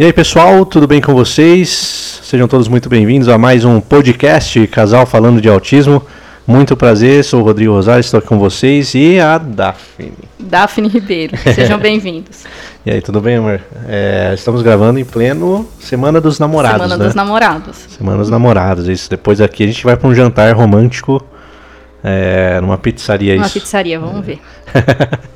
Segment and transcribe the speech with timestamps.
[0.00, 2.20] E aí, pessoal, tudo bem com vocês?
[2.22, 6.02] Sejam todos muito bem-vindos a mais um podcast Casal Falando de Autismo.
[6.46, 10.14] Muito prazer, sou o Rodrigo Rosário, estou aqui com vocês e a Daphne.
[10.38, 12.46] Daphne Ribeiro, sejam bem-vindos.
[12.86, 13.60] E aí, tudo bem, amor?
[13.86, 17.04] É, estamos gravando em pleno Semana dos Namorados, Semana né?
[17.04, 17.76] dos Namorados.
[17.90, 19.10] Semana dos Namorados, isso.
[19.10, 21.22] Depois daqui a gente vai para um jantar romântico
[22.02, 23.60] é, numa pizzaria, Uma isso.
[23.60, 24.40] pizzaria, vamos ver.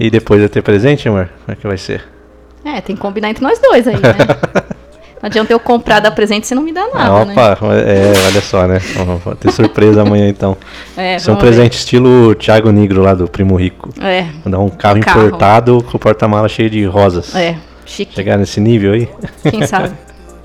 [0.00, 1.28] E depois vai ter presente, amor?
[1.44, 2.17] Como é que vai ser?
[2.64, 4.00] É, tem que combinar entre nós dois aí, né?
[5.20, 7.32] Não adianta eu comprar dar presente se não me dá nada, né?
[7.32, 8.78] Opa, é, olha só, né?
[9.24, 10.56] Vai ter surpresa amanhã então.
[10.96, 11.56] É, Isso é um vamos ver.
[11.56, 13.88] presente estilo Thiago Negro lá do Primo Rico.
[14.00, 15.26] É, Mandar um carro, Carro.
[15.26, 17.34] importado com o porta-mala cheio de rosas.
[17.34, 19.08] é, chique, Chegar nesse nível aí.
[19.50, 19.90] quem sabe.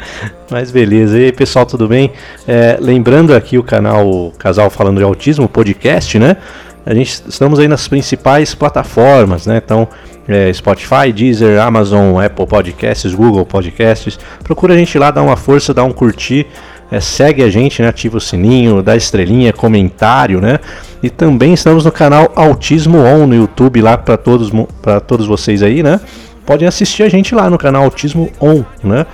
[0.50, 1.20] Mas beleza.
[1.20, 2.12] E aí, pessoal, tudo bem?
[2.48, 6.38] É, lembrando aqui o canal Casal Falando de Autismo, podcast, né?
[6.86, 9.62] A gente estamos aí nas principais plataformas, né?
[9.64, 9.88] Então,
[10.28, 14.20] é, Spotify, Deezer, Amazon, Apple Podcasts, Google Podcasts.
[14.44, 16.46] Procura a gente lá, dá uma força, dá um curtir.
[16.92, 17.88] é, segue a gente, né?
[17.88, 20.60] ativa o sininho, dá estrelinha, comentário, né?
[21.02, 25.64] E também estamos no canal Autismo On no YouTube lá para todos, para todos vocês
[25.64, 26.00] aí, né?
[26.46, 29.06] podem assistir a gente lá no canal Autismo On, né?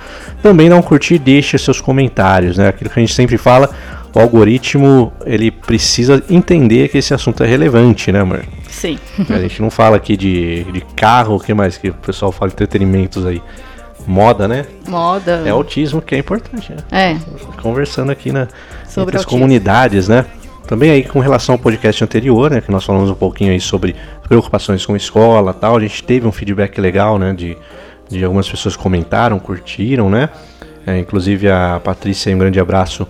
[0.42, 2.68] Também dá um curtir deixa seus comentários, né?
[2.68, 3.70] Aquilo que a gente sempre fala,
[4.14, 8.44] o algoritmo ele precisa entender que esse assunto é relevante, né, amor?
[8.68, 8.98] Sim.
[9.28, 12.48] A gente não fala aqui de, de carro, o que mais que o pessoal fala
[12.48, 13.42] de entretenimentos aí?
[14.06, 14.66] Moda, né?
[14.88, 15.42] Moda.
[15.44, 16.78] É autismo que é importante, né?
[16.90, 17.16] É,
[17.60, 18.48] Conversando aqui na,
[18.88, 20.24] Sobre as comunidades, né?
[20.66, 22.60] Também aí com relação ao podcast anterior, né?
[22.60, 23.94] Que nós falamos um pouquinho aí sobre
[24.26, 25.76] preocupações com escola tal.
[25.76, 27.32] A gente teve um feedback legal, né?
[27.32, 27.56] De,
[28.08, 30.30] de algumas pessoas comentaram, curtiram, né?
[30.86, 33.06] É, inclusive a Patrícia, um grande abraço,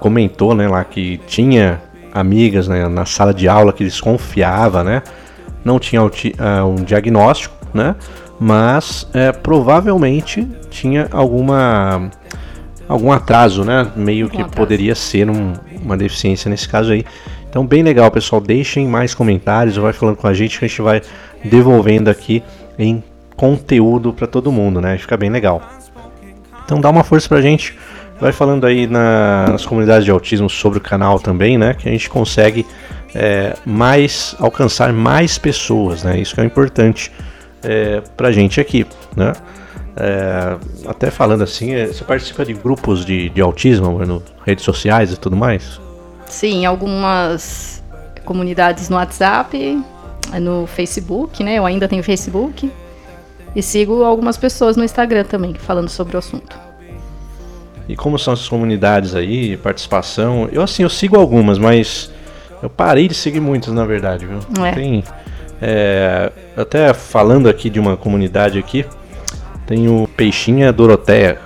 [0.00, 0.66] comentou, né?
[0.66, 1.80] Lá que tinha
[2.12, 5.02] amigas né, na sala de aula que desconfiava, né?
[5.64, 7.94] Não tinha ah, um diagnóstico, né?
[8.40, 12.10] Mas é, provavelmente tinha alguma
[12.88, 13.86] algum atraso, né?
[13.94, 14.56] Meio que atraso.
[14.56, 15.52] poderia ser um-
[15.82, 17.04] uma deficiência nesse caso aí.
[17.48, 18.40] Então, bem legal, pessoal.
[18.40, 21.02] Deixem mais comentários, vai falando com a gente que a gente vai
[21.44, 22.42] devolvendo aqui
[22.78, 23.02] em
[23.36, 24.96] conteúdo para todo mundo, né?
[24.98, 25.60] Fica bem legal.
[26.64, 27.76] Então, dá uma força pra gente.
[28.20, 31.74] Vai falando aí na- nas comunidades de autismo sobre o canal também, né?
[31.74, 32.66] Que a gente consegue
[33.14, 36.20] é, mais alcançar mais pessoas, né?
[36.20, 37.10] Isso que é importante
[37.64, 38.86] é, pra gente aqui,
[39.16, 39.32] né?
[39.96, 45.12] É, até falando assim, é, você participa de grupos de, de autismo no redes sociais
[45.12, 45.80] e tudo mais?
[46.28, 47.82] sim, algumas
[48.24, 49.82] comunidades no WhatsApp,
[50.40, 51.56] no Facebook, né?
[51.56, 52.70] Eu ainda tenho Facebook.
[53.56, 56.56] E sigo algumas pessoas no Instagram também, falando sobre o assunto.
[57.90, 60.48] E como são essas comunidades aí, participação?
[60.52, 62.08] Eu assim, eu sigo algumas, mas
[62.62, 64.38] eu parei de seguir muitas na verdade, viu?
[64.64, 64.70] É.
[64.70, 65.02] Tem,
[65.60, 68.86] é, até falando aqui de uma comunidade aqui,
[69.66, 71.40] tem o Peixinha Doroteia.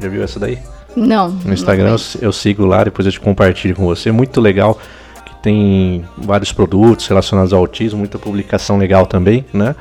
[0.00, 0.58] Já viu essa daí?
[0.96, 1.28] Não.
[1.28, 4.10] No Instagram eu, eu sigo lá, depois eu te compartilho com você.
[4.10, 4.78] Muito legal,
[5.26, 9.76] que tem vários produtos relacionados ao autismo, muita publicação legal também, né?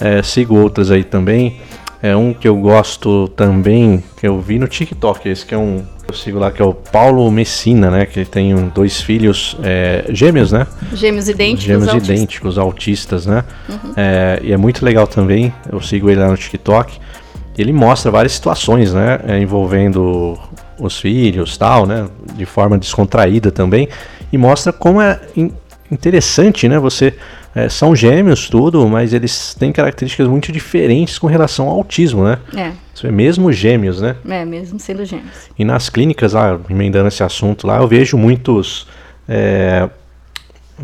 [0.00, 1.60] É, sigo outras aí também.
[2.02, 5.82] É um que eu gosto também, que eu vi no TikTok, esse que é um.
[6.08, 8.04] Eu sigo lá, que é o Paulo Messina, né?
[8.06, 10.66] Que tem um- dois filhos é, gêmeos, né?
[10.94, 11.64] Gêmeos idênticos.
[11.64, 11.92] Gêmeos.
[11.92, 11.98] Uhum.
[11.98, 13.44] idênticos, autistas, né?
[13.96, 15.52] É, e é muito legal também.
[15.70, 16.98] Eu sigo ele lá no TikTok.
[17.56, 19.20] Ele mostra várias situações, né?
[19.26, 20.38] é, envolvendo
[20.78, 22.06] os filhos, tal, né?
[22.34, 23.88] De forma descontraída também.
[24.32, 25.52] E mostra como é in-
[25.92, 26.78] interessante, né?
[26.78, 27.14] Você
[27.54, 32.38] é, são gêmeos, tudo, mas eles têm características muito diferentes com relação ao autismo, né?
[32.56, 32.72] É,
[33.06, 34.16] é mesmo gêmeos, né?
[34.28, 35.48] é, mesmo sendo gêmeos.
[35.58, 38.86] E nas clínicas, lá, emendando esse assunto lá, eu vejo muitos.
[39.28, 39.88] é,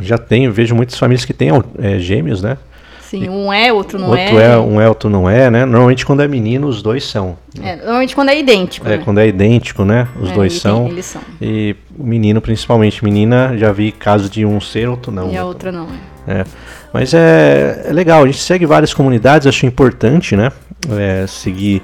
[0.00, 2.58] já tenho, vejo muitas famílias que têm é, gêmeos, né?
[3.00, 4.58] Sim, um é, outro não outro é.
[4.58, 5.64] um é, outro não é, né?
[5.64, 7.38] Normalmente quando é menino, os dois são.
[7.62, 8.86] É, normalmente quando é idêntico.
[8.88, 9.02] É, né?
[9.04, 10.08] quando é idêntico, né?
[10.20, 10.88] Os É, dois são.
[10.88, 11.22] eles são.
[11.40, 13.04] E o menino, principalmente.
[13.04, 15.28] Menina, já vi casos de um ser, outro não.
[15.28, 15.44] E a né?
[15.44, 15.84] outra não.
[15.84, 16.15] é.
[16.26, 16.44] É.
[16.92, 20.50] Mas é, é legal, a gente segue várias comunidades, acho importante, né?
[20.90, 21.82] É, seguir.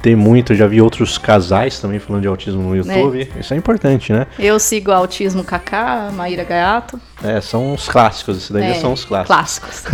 [0.00, 3.28] Tem muito, eu já vi outros casais também falando de autismo no YouTube.
[3.38, 4.28] Isso é importante, né?
[4.38, 7.00] Eu sigo Autismo Kaká, Maíra Gaiato.
[7.20, 9.80] É, são os clássicos, esses daí já É, são os clássicos.
[9.80, 9.84] Clássicos.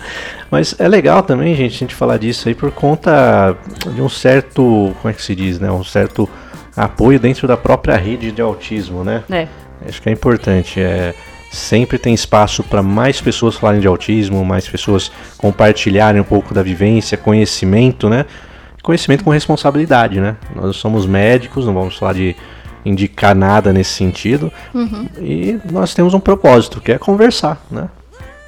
[0.50, 3.56] Mas é legal também, gente, a gente falar disso aí por conta
[3.94, 5.72] de um certo, como é que se diz, né?
[5.72, 6.28] Um certo
[6.76, 9.24] apoio dentro da própria rede de autismo, né?
[9.30, 9.48] é.
[9.88, 10.78] Acho que é importante.
[10.78, 11.14] É,
[11.52, 16.62] sempre tem espaço para mais pessoas falarem de autismo, mais pessoas compartilharem um pouco da
[16.62, 18.24] vivência, conhecimento, né?
[18.82, 20.36] Conhecimento com responsabilidade, né?
[20.56, 22.34] Nós somos médicos, não vamos falar de
[22.84, 24.50] indicar nada nesse sentido.
[25.20, 27.88] E nós temos um propósito, que é conversar, né?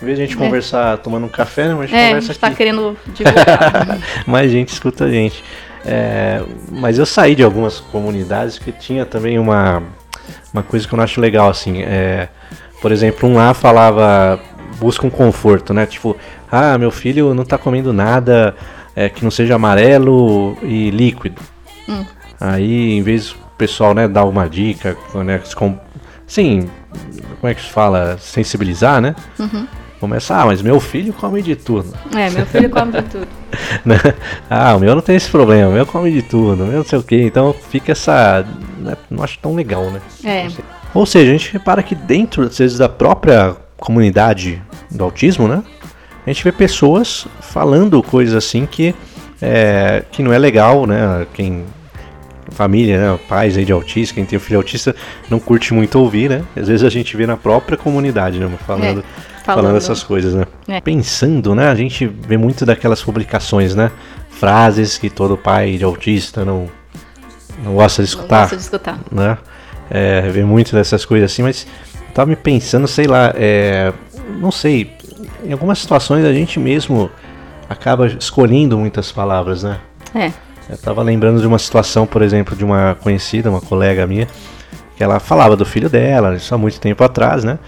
[0.03, 0.39] Em vez de a gente é.
[0.39, 1.75] conversar tomando um café, né?
[1.75, 2.56] Mas a gente é, conversa a gente tá aqui.
[2.56, 3.99] querendo divulgar.
[4.27, 5.45] Mais gente escuta a gente.
[5.85, 9.83] É, mas eu saí de algumas comunidades que tinha também uma,
[10.53, 11.83] uma coisa que eu não acho legal, assim.
[11.83, 12.29] É,
[12.85, 14.39] por exemplo, um lá falava
[14.79, 15.87] busca um conforto, né?
[15.87, 16.15] Tipo,
[16.53, 18.55] ah, meu filho não tá comendo nada
[18.95, 21.41] é, que não seja amarelo e líquido.
[21.89, 22.05] Hum.
[22.39, 25.41] Aí, em vez do pessoal, né, dar uma dica, né,
[26.27, 26.69] sim,
[27.41, 29.17] como é que se fala, sensibilizar, né?
[29.39, 29.67] Uhum.
[29.99, 31.91] Começa, ah, mas meu filho come de tudo.
[32.15, 33.29] É, meu filho come de tudo.
[33.83, 33.97] Né?
[34.51, 36.85] ah, o meu não tem esse problema, o meu come de tudo, o meu não
[36.85, 37.17] sei o que.
[37.17, 38.45] Então fica essa.
[38.79, 40.03] Né, não acho tão legal, né?
[40.23, 40.49] É.
[40.94, 45.62] Ou seja, a gente repara que dentro, às vezes, da própria comunidade do autismo, né?
[46.25, 48.94] A gente vê pessoas falando coisas assim que,
[49.43, 51.26] é, que não é legal, né?
[51.35, 51.64] Quem
[52.50, 54.94] família, né, pais aí de autista, quem tem um filho autista,
[55.29, 56.44] não curte muito ouvir, né?
[56.56, 60.35] Às vezes a gente vê na própria comunidade, né, falando, é, falando, falando essas coisas,
[60.35, 60.46] né?
[60.69, 60.81] É.
[60.81, 63.91] Pensando, né, a gente vê muito daquelas publicações, né?
[64.31, 66.69] Frases que todo pai de autista não,
[67.62, 68.37] não gosta de escutar.
[68.37, 68.99] Não gosta de escutar.
[69.11, 69.37] Né?
[69.91, 71.67] É, vê muito dessas coisas assim, mas
[72.15, 73.93] tava me pensando, sei lá, é,
[74.41, 74.91] não sei,
[75.45, 77.11] em algumas situações a gente mesmo
[77.69, 79.79] acaba escolhendo muitas palavras, né?
[80.15, 80.33] É.
[80.69, 84.27] Eu tava lembrando de uma situação, por exemplo, de uma conhecida, uma colega minha,
[84.97, 87.59] que ela falava do filho dela, isso há muito tempo atrás, né?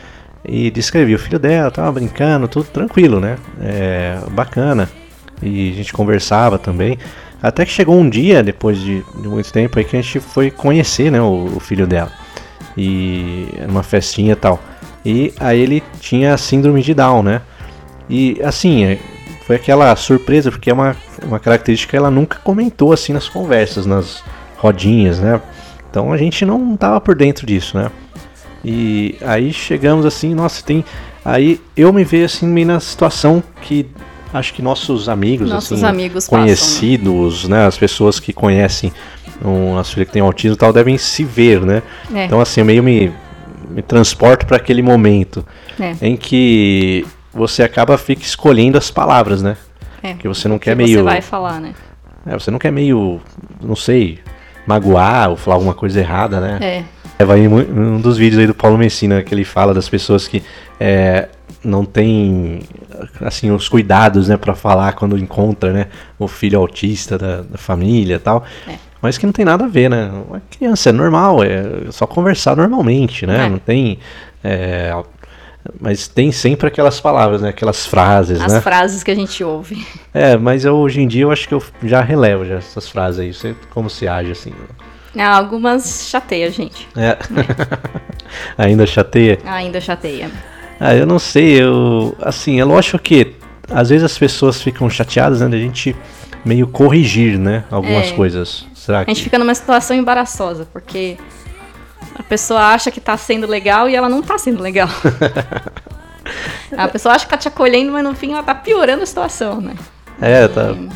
[0.45, 3.37] E descrevia o filho dela, tava brincando, tudo tranquilo, né?
[3.61, 4.89] É, bacana.
[5.43, 6.99] E a gente conversava também.
[7.47, 10.51] Até que chegou um dia, depois de, de muito tempo, aí que a gente foi
[10.51, 12.11] conhecer, né, o, o filho dela.
[12.77, 14.61] E numa festinha e tal.
[15.05, 17.43] E aí ele tinha síndrome de Down, né?
[18.11, 18.99] E assim,
[19.47, 23.87] foi aquela surpresa, porque é uma, uma característica que ela nunca comentou assim nas conversas,
[23.87, 24.25] nas
[24.57, 25.41] rodinhas, né?
[25.89, 27.93] Então a gente não tava por dentro disso, né?
[28.65, 30.85] E aí chegamos assim, nossa, tem.
[31.25, 33.87] Aí eu me vejo assim meio na situação que
[34.37, 37.59] acho que nossos amigos, nossos assim, amigos conhecidos, passam, né?
[37.59, 37.67] né?
[37.67, 38.93] As pessoas que conhecem
[39.44, 41.83] um nosso filho que tem autismo e tal devem se ver, né?
[42.15, 42.25] É.
[42.25, 43.12] Então assim, eu meio me,
[43.71, 45.44] me transporto para aquele momento
[45.79, 45.94] é.
[46.00, 49.56] em que você acaba fica escolhendo as palavras, né?
[50.03, 50.15] É.
[50.15, 50.99] Que você não quer que meio.
[50.99, 51.75] Você vai falar, né?
[52.25, 53.21] É, você não quer meio,
[53.62, 54.19] não sei,
[54.67, 56.59] magoar ou falar alguma coisa errada, né?
[56.61, 56.85] É.
[57.19, 60.43] É, vai um dos vídeos aí do Paulo Messina que ele fala das pessoas que
[60.79, 61.29] é,
[61.67, 62.61] não tem
[63.21, 65.87] assim os cuidados, né, para falar quando encontra, né,
[66.19, 68.45] o filho autista da, da família, tal.
[68.69, 68.75] É.
[69.03, 70.11] Mas que não tem nada a ver, né?
[70.29, 73.47] Uma criança é normal, é só conversar normalmente, né?
[73.47, 73.49] É.
[73.49, 73.99] Não tem
[74.43, 74.93] é,
[75.81, 77.49] mas tem sempre aquelas palavras, né?
[77.51, 78.59] Aquelas frases, As né?
[78.59, 79.87] As frases que a gente ouve.
[80.12, 83.21] É, mas eu, hoje em dia eu acho que eu já relevo já essas frases
[83.21, 83.33] aí.
[83.33, 84.53] Você, como se age assim?
[85.19, 86.89] Ah, algumas chateia, gente.
[86.97, 87.09] É.
[87.09, 87.19] é.
[88.59, 89.39] Ainda chateia?
[89.45, 90.31] Ainda chateia.
[90.78, 92.17] Ah, eu não sei, eu...
[92.20, 93.34] Assim, é lógico que
[93.70, 95.49] às vezes as pessoas ficam chateadas, né?
[95.49, 95.96] Da gente
[96.44, 97.64] meio corrigir, né?
[97.71, 98.12] Algumas é.
[98.12, 98.66] coisas.
[98.75, 99.11] Será que...
[99.11, 101.16] A gente fica numa situação embaraçosa, porque
[102.14, 104.88] a pessoa acha que tá sendo legal e ela não tá sendo legal.
[106.76, 109.61] a pessoa acha que tá te acolhendo, mas no fim ela tá piorando a situação,
[109.61, 109.75] né?
[110.21, 110.88] É, tá e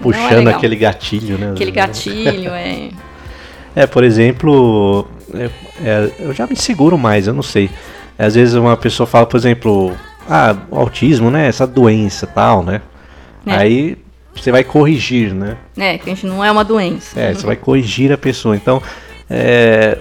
[0.00, 1.52] puxando é aquele gatilho, né?
[1.52, 2.90] Aquele gatilho, é.
[3.74, 5.50] É, por exemplo, é,
[5.82, 7.70] é, eu já me seguro mais, eu não sei.
[8.18, 9.92] Às vezes uma pessoa fala, por exemplo,
[10.28, 11.46] ah, autismo, né?
[11.46, 12.80] Essa doença tal, né?
[13.46, 13.54] É.
[13.54, 13.98] Aí
[14.34, 15.56] você vai corrigir, né?
[15.76, 17.18] É, que a gente não é uma doença.
[17.18, 18.56] É, você vai corrigir a pessoa.
[18.56, 18.82] Então,
[19.28, 19.98] é,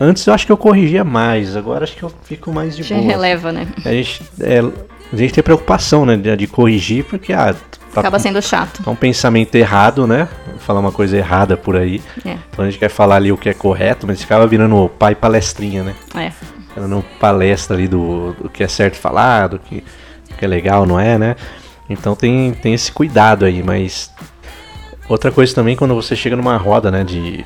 [0.00, 3.02] Antes eu acho que eu corrigia mais, agora acho que eu fico mais de boa.
[3.02, 3.68] releva, né?
[3.84, 4.60] A gente, é,
[5.12, 7.54] a gente tem preocupação, né, de, de corrigir, porque ah,
[7.92, 8.82] tá, acaba sendo chato.
[8.82, 10.26] Tá um pensamento errado, né?
[10.60, 12.00] Falar uma coisa errada por aí.
[12.24, 12.38] É.
[12.50, 15.82] Então a gente quer falar ali o que é correto, mas acaba virando pai palestrinha,
[15.82, 15.94] né?
[16.14, 16.32] É.
[16.76, 19.84] Dando palestra ali do, do que é certo falar, do que,
[20.28, 21.36] do que é legal, não é, né?
[21.88, 24.10] Então tem, tem esse cuidado aí, mas
[25.08, 27.44] outra coisa também quando você chega numa roda, né, de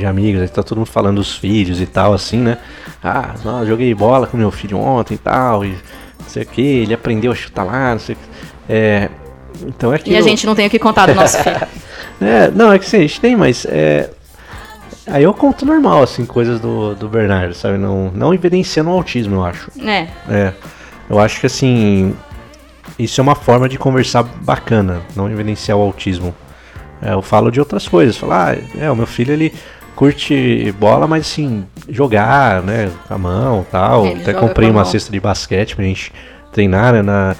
[0.00, 2.58] de amigos, tá todo mundo falando dos filhos e tal, assim, né?
[3.04, 5.70] Ah, não, joguei bola com meu filho ontem e tal, e
[6.18, 8.24] não sei o que, ele aprendeu a chutar lá, não sei o que.
[8.72, 9.08] É,
[9.66, 10.10] então é que.
[10.10, 11.60] E a gente não tem o que contar do nosso filho.
[12.20, 13.66] é, não, é que sim, a gente tem, mas.
[13.66, 14.10] É,
[15.10, 17.78] aí eu conto normal, assim, coisas do, do Bernardo, sabe?
[17.78, 19.70] Não, não evidenciando o autismo, eu acho.
[19.80, 20.08] É.
[20.28, 20.52] É.
[21.08, 22.14] Eu acho que assim.
[22.98, 26.34] Isso é uma forma de conversar bacana, não evidenciar o autismo.
[27.00, 28.16] É, eu falo de outras coisas.
[28.16, 29.54] Falar, ah, é, o meu filho ele
[29.96, 34.06] curte bola, mas assim, jogar, né, com a mão tal.
[34.06, 36.12] Ele Até comprei uma cesta de basquete pra gente
[36.52, 37.36] treinar, né, na,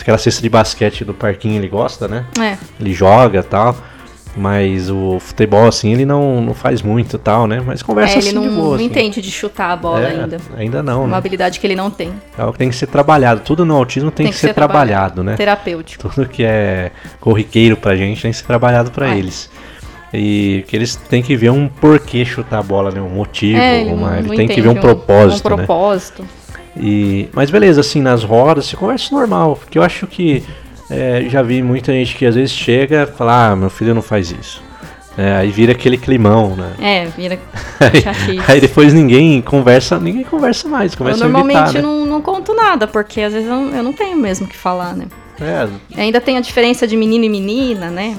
[0.00, 2.24] aquela cesta de basquete do parquinho ele gosta, né?
[2.40, 2.56] É.
[2.80, 3.76] Ele joga tal.
[4.38, 7.62] Mas o futebol, assim, ele não, não faz muito tal, né?
[7.64, 8.66] Mas conversa É, assim ele não, de boa.
[8.68, 8.84] não assim.
[8.84, 10.36] entende de chutar a bola É, ainda.
[10.58, 11.16] Ainda não, Uma né?
[11.16, 12.12] habilidade que ele não tem.
[12.36, 13.40] É algo que tem que ser trabalhado.
[13.40, 15.36] Tudo no autismo tem, que, ser, trabalhado, né?
[15.36, 16.08] Terapêutico.
[16.10, 19.18] Tudo que é corriqueiro pra gente tem que ser trabalhado pra É.
[19.18, 19.50] eles.
[20.12, 23.00] E que eles têm que ver um porquê chutar a bola, né?
[23.00, 25.56] Um motivo, É, ele uma- não- ele não tem que ver um propósito, Um né?
[25.56, 26.24] propósito.
[26.76, 29.56] E, mas beleza, assim, nas rodas, você conversa normal.
[29.56, 30.44] Porque eu acho que
[30.90, 34.02] é, já vi muita gente que às vezes chega e fala, ah, meu filho não
[34.02, 34.62] faz isso.
[35.18, 36.72] É, aí vira aquele climão, né?
[36.78, 37.38] É, vira
[37.80, 41.80] Aí, aí depois ninguém conversa, ninguém conversa mais, Eu começa a normalmente evitar, né?
[41.80, 44.94] não, não conto nada, porque às vezes eu, eu não tenho mesmo o que falar,
[44.94, 45.06] né?
[45.40, 48.16] É, Ainda tem a diferença de menino e menina, né?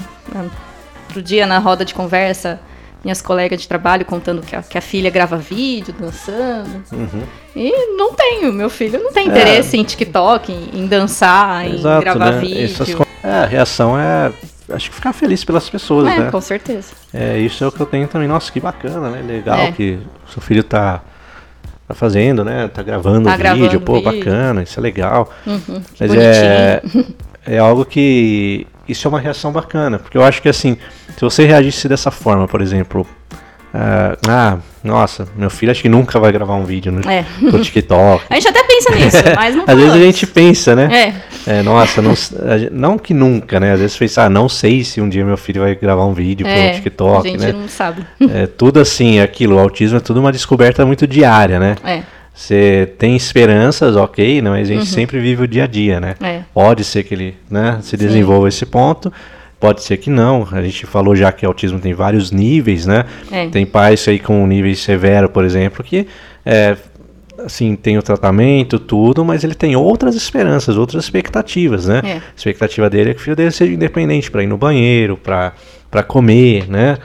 [1.06, 2.60] Outro dia na roda de conversa,
[3.04, 6.82] minhas colegas de trabalho contando que a, que a filha grava vídeo, dançando.
[6.92, 7.22] uhum.
[7.54, 9.30] E não tenho, meu filho não tem É.
[9.30, 12.40] interesse em TikTok, em, em dançar, em Exato, gravar né?
[12.40, 12.64] vídeo.
[12.64, 12.88] Essas
[13.22, 14.32] é, a reação é,
[14.72, 16.30] acho que ficar feliz pelas pessoas, É, né?
[16.30, 16.92] com certeza.
[17.12, 18.28] É, isso é o que eu tenho também.
[18.28, 19.22] Nossa, que bacana, né?
[19.26, 19.72] Legal É.
[19.72, 21.00] que o seu filho tá,
[21.86, 22.68] tá fazendo, né?
[22.68, 24.12] Tá gravando Tá vídeo, gravando pô, vídeo.
[24.12, 25.30] bacana, isso é legal.
[25.46, 26.22] Uhum, Mas bonitinho.
[26.24, 26.82] é,
[27.46, 28.66] é algo que.
[28.88, 30.76] Isso é uma reação bacana, porque eu acho que assim,
[31.14, 33.06] se você reagisse dessa forma, por exemplo,
[33.72, 37.24] ah, ah, nossa, meu filho acho que nunca vai gravar um vídeo no, É.
[37.40, 38.24] no TikTok.
[38.30, 41.12] A gente até pensa nisso, mas não Às vezes a gente pensa, né?
[41.46, 42.14] É, É, nossa, não,
[42.72, 43.72] não que nunca, né?
[43.72, 46.46] Às vezes pensa, ah, não sei se um dia meu filho vai gravar um vídeo
[46.46, 47.52] é, pro TikTok, a gente né?
[47.52, 48.06] não sabe.
[48.32, 51.76] É tudo assim, aquilo, o autismo é tudo uma descoberta muito diária, né?
[51.84, 52.02] É,
[52.38, 54.48] Você tem esperanças, ok, né?
[54.48, 56.14] mas a gente sempre vive o dia a dia, né?
[56.20, 56.26] Uhum.
[56.28, 56.44] é.
[56.54, 59.12] Pode ser que ele né, se desenvolva esse ponto,
[59.58, 60.46] pode ser que não.
[60.52, 63.06] A gente falou já que autismo tem vários níveis, né?
[63.32, 63.48] É.
[63.48, 66.06] Tem pais aí com um nível severo, por exemplo, que
[66.46, 66.76] é,
[67.44, 72.02] assim, tem o tratamento, tudo, mas ele tem outras esperanças, outras expectativas, né?
[72.04, 72.12] É.
[72.18, 76.02] A expectativa dele é que o filho dele seja independente para ir no banheiro, para
[76.04, 76.98] comer, né?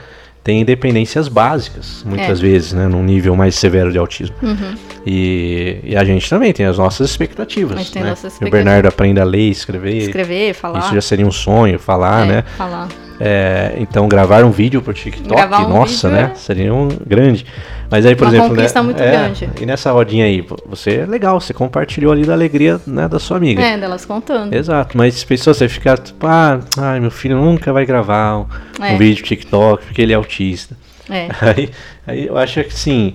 [0.44, 2.42] Tem independências básicas, muitas É.
[2.42, 2.86] vezes, né?
[2.86, 4.36] Num nível mais severo de autismo.
[4.42, 4.74] Uhum.
[5.06, 7.78] E, e a gente também tem as nossas expectativas.
[7.78, 8.10] A gente tem né?
[8.10, 9.96] nossas Que o Bernardo aprenda a ler, escrever.
[9.96, 10.80] Escrever, falar.
[10.80, 12.44] Isso já seria um sonho, falar, é, né?
[12.58, 12.88] Falar.
[13.18, 16.30] É, então gravar um vídeo pro TikTok, um nossa, vídeo né?
[16.32, 17.46] é- Seria um grande.
[17.94, 18.84] Mas aí, por Uma exemplo, conquista né?
[18.86, 19.50] muito é, grande.
[19.60, 23.36] E nessa rodinha aí, você é legal, você compartilhou ali da alegria né, da sua
[23.36, 23.62] amiga.
[23.62, 24.52] É, delas contando.
[24.52, 28.46] Exato, mas pensou você ficar tipo, ah, ai, meu filho nunca vai gravar um,
[28.80, 28.96] um É.
[28.96, 30.76] vídeo TikTok porque ele é autista.
[31.08, 31.28] É.
[31.40, 31.70] Aí,
[32.04, 33.14] aí eu acho que sim,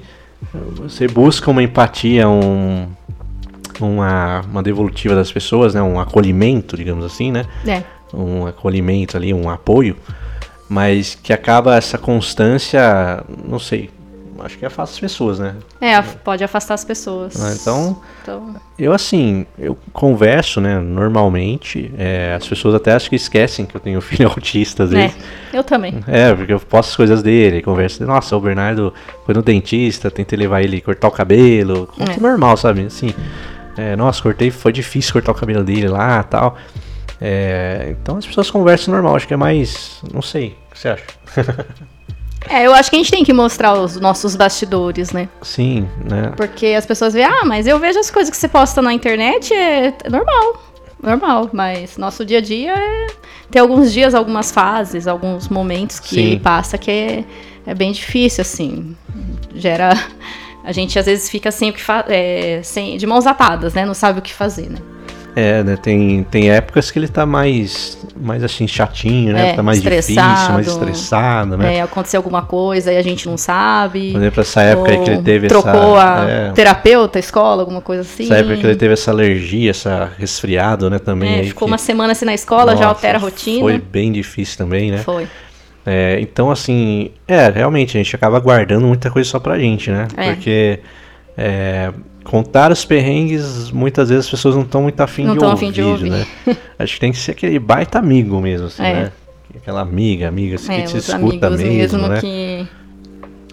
[0.78, 2.88] você busca uma empatia, um,
[3.82, 5.82] uma, uma devolutiva das pessoas, né?
[5.82, 7.44] Um acolhimento, digamos assim, né?
[7.68, 7.84] É.
[8.14, 9.98] Um acolhimento ali, um apoio,
[10.70, 13.90] mas que acaba essa constância, não sei,
[14.44, 15.56] acho que afasta as pessoas, né?
[15.82, 17.42] É, pode afastar as pessoas.
[17.42, 23.16] Ah, então, Então, eu assim, eu converso, né, normalmente, é, as pessoas até acho que
[23.16, 25.18] esquecem que eu tenho filho autista às é, vezes.
[25.54, 26.00] eu também.
[26.08, 28.06] É, porque eu posto as coisas dele, converso.
[28.06, 28.94] Nossa, o Bernardo
[29.26, 31.88] foi no dentista, tentei levar ele cortar o cabelo.
[31.98, 32.20] Conta É.
[32.20, 32.86] normal, sabe?
[32.86, 33.14] Assim,
[33.78, 36.58] é, nossa, cortei, foi difícil cortar o cabelo dele lá tal.
[37.22, 40.02] É, então as pessoas conversam normal, acho que é mais.
[40.14, 41.04] Não sei, o que você acha?
[42.48, 45.28] É, eu acho que a gente tem que mostrar os nossos bastidores, né?
[45.42, 46.32] Sim, né?
[46.38, 49.54] Porque as pessoas veem, ah, mas eu vejo as coisas que você posta na internet,
[49.54, 50.64] é, é normal.
[51.02, 53.08] Normal, mas nosso dia a dia é.
[53.50, 56.40] Tem alguns dias, algumas fases, alguns momentos que Sim.
[56.40, 57.24] passa que é,
[57.66, 58.96] é bem difícil, assim.
[59.56, 59.92] Gera.
[60.64, 63.86] A gente às vezes fica sem o que fa é, sem, de mãos atadas, né?
[63.86, 64.78] Não sabe o que fazer, né?
[65.36, 65.78] É, né?
[65.78, 69.52] Tem, tem épocas que ele tá mais, mais assim, chatinho, né?
[69.52, 70.70] É, tá mais difícil, mais estressado.
[70.70, 71.76] estressado, né?
[71.78, 74.12] É, aconteceu alguma coisa e a gente não sabe.
[74.12, 76.24] Por exemplo, essa época aí que ele teve trocou essa.
[76.24, 78.24] a é, terapeuta, a escola, alguma coisa assim.
[78.24, 81.00] essa época que ele teve essa alergia, essa resfriado, né?
[81.00, 81.36] Também.
[81.36, 83.62] É, aí ficou que- uma semana assim na escola, já Nossa, altera a rotina.
[83.62, 84.98] Foi bem difícil também, né?
[85.00, 85.28] Foi.
[85.86, 90.08] É, então, assim, é, realmente, a gente acaba guardando muita coisa só pra gente, né?
[90.18, 90.34] É.
[90.34, 90.80] Porque
[91.38, 91.92] é,
[92.30, 95.72] contar os perrengues, muitas vezes as pessoas não estão muito afim, Não de, ouvir, afim
[95.72, 96.10] de ouvir.
[96.12, 96.26] né?
[96.78, 98.94] Acho que tem que ser aquele baita amigo mesmo, assim, É.
[98.94, 99.12] né?
[99.56, 101.66] Aquela amiga, amiga, assim, É, que te escuta mesmo,
[101.98, 102.22] mesmo né?
[102.22, 102.68] que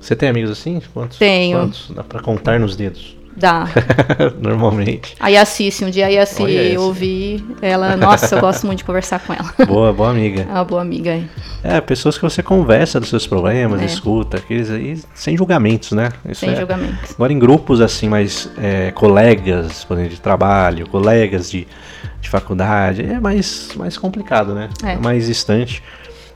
[0.00, 0.80] Você tem amigos assim?
[0.92, 1.16] Quantos?
[1.18, 1.58] Tenho.
[1.58, 1.90] Quantos?
[1.94, 3.16] Dá pra contar nos dedos.
[3.34, 3.66] dá.
[4.40, 5.14] Normalmente.
[5.20, 8.84] A Yassi, se um dia a Yassi Olha ouvir, ela, nossa, eu gosto muito de
[8.84, 9.52] conversar com ela.
[9.66, 10.42] Boa, boa amiga.
[10.48, 11.26] É uma boa amiga aí.
[11.68, 13.84] É, pessoas que você conversa dos seus problemas, É.
[13.84, 16.10] escuta, aqueles aí, sem julgamentos, né?
[16.28, 17.12] Isso Sem é- julgamentos.
[17.14, 21.66] Agora em grupos assim, mais é, colegas, por exemplo, de trabalho, colegas de,
[22.20, 24.68] de faculdade, é mais, mais complicado, né?
[24.84, 24.96] É.
[24.96, 25.82] mais distante.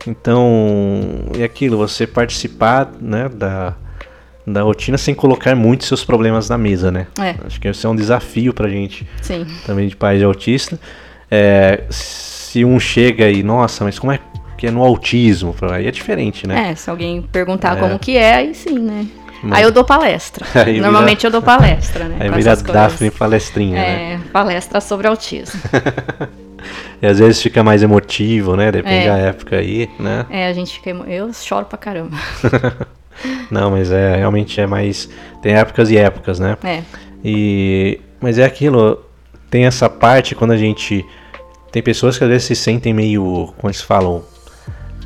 [0.06, 3.74] Então, é aquilo, você participar né, da,
[4.46, 7.06] da rotina sem colocar muito seus problemas na mesa, né?
[7.20, 7.34] É.
[7.46, 9.46] Acho que esse é um desafio pra gente Sim.
[9.66, 10.78] também de pai de autista.
[11.30, 14.18] É, se um chega e, nossa, mas como é
[14.60, 15.54] que é no autismo.
[15.72, 16.70] Aí é diferente, né?
[16.70, 17.80] É, se alguém perguntar É.
[17.80, 19.06] como que é, aí sim, né?
[19.42, 20.46] Mas- Aí eu dou palestra.
[20.54, 22.16] Aí vira- Normalmente eu dou palestra, né?
[22.20, 22.54] Aí vira.
[22.56, 24.12] Daphne palestrinha, né?
[24.12, 25.60] É, palestra sobre autismo.
[27.00, 28.70] E às vezes fica mais emotivo, né?
[28.70, 29.08] Depende É.
[29.08, 30.26] da época aí, né?
[30.28, 30.90] É, a gente fica.
[30.90, 32.14] emo- Eu choro pra caramba.
[33.50, 35.08] Não, mas é realmente é mais.
[35.40, 36.58] Tem épocas e épocas, né?
[36.62, 36.82] É.
[37.24, 39.02] E mas é aquilo,
[39.50, 41.02] tem essa parte quando a gente
[41.72, 44.22] tem pessoas que às vezes se sentem meio, como eles falam,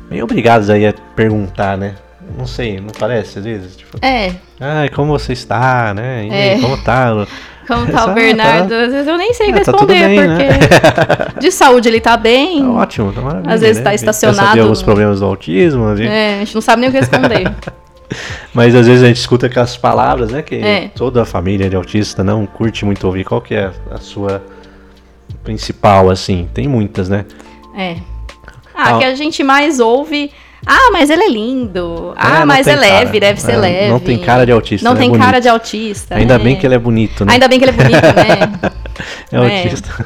[0.09, 1.95] meio obrigados aí a perguntar, né?
[2.37, 6.25] Não sei, não parece às vezes, tipo, É, ai, como você está, né?
[6.25, 6.59] E É.
[6.59, 7.09] como tá?
[7.67, 8.73] como tá Ah, o Bernardo?
[8.73, 10.37] Às vezes eu nem sei Ah, tá tudo responder, bem, né?
[11.27, 12.61] porque de saúde ele tá bem.
[12.63, 13.53] Tá ótimo, tá maravilha.
[13.53, 13.83] Às vezes né?
[13.83, 16.89] tá estacionado Tem alguns problemas do autismo, a gente- É, a gente não sabe nem
[16.89, 17.51] o que responder.
[18.53, 20.41] mas às vezes a gente escuta aquelas palavras, né?
[20.41, 20.87] Que É.
[20.95, 23.23] toda a família de autista não curte muito ouvir.
[23.23, 24.43] Qual que é a sua
[25.43, 26.47] principal, assim?
[26.53, 27.25] Tem muitas, né?
[27.77, 27.95] É.
[28.75, 30.31] Ah, Ah, que a gente mais ouve.
[30.67, 32.13] Ah, mas ele é lindo.
[32.15, 33.19] É, Ah, não mas é leve, cara.
[33.19, 33.89] deve ser É, leve.
[33.89, 34.99] não tem cara de autista, Não né?
[35.01, 35.25] tem Bonito.
[35.25, 36.15] cara de autista.
[36.15, 36.39] Ainda é.
[36.39, 37.33] bem que ele é bonito, né?
[37.33, 38.71] Ainda bem que ele é bonito, né?
[39.31, 39.63] é é.
[39.63, 40.05] autista.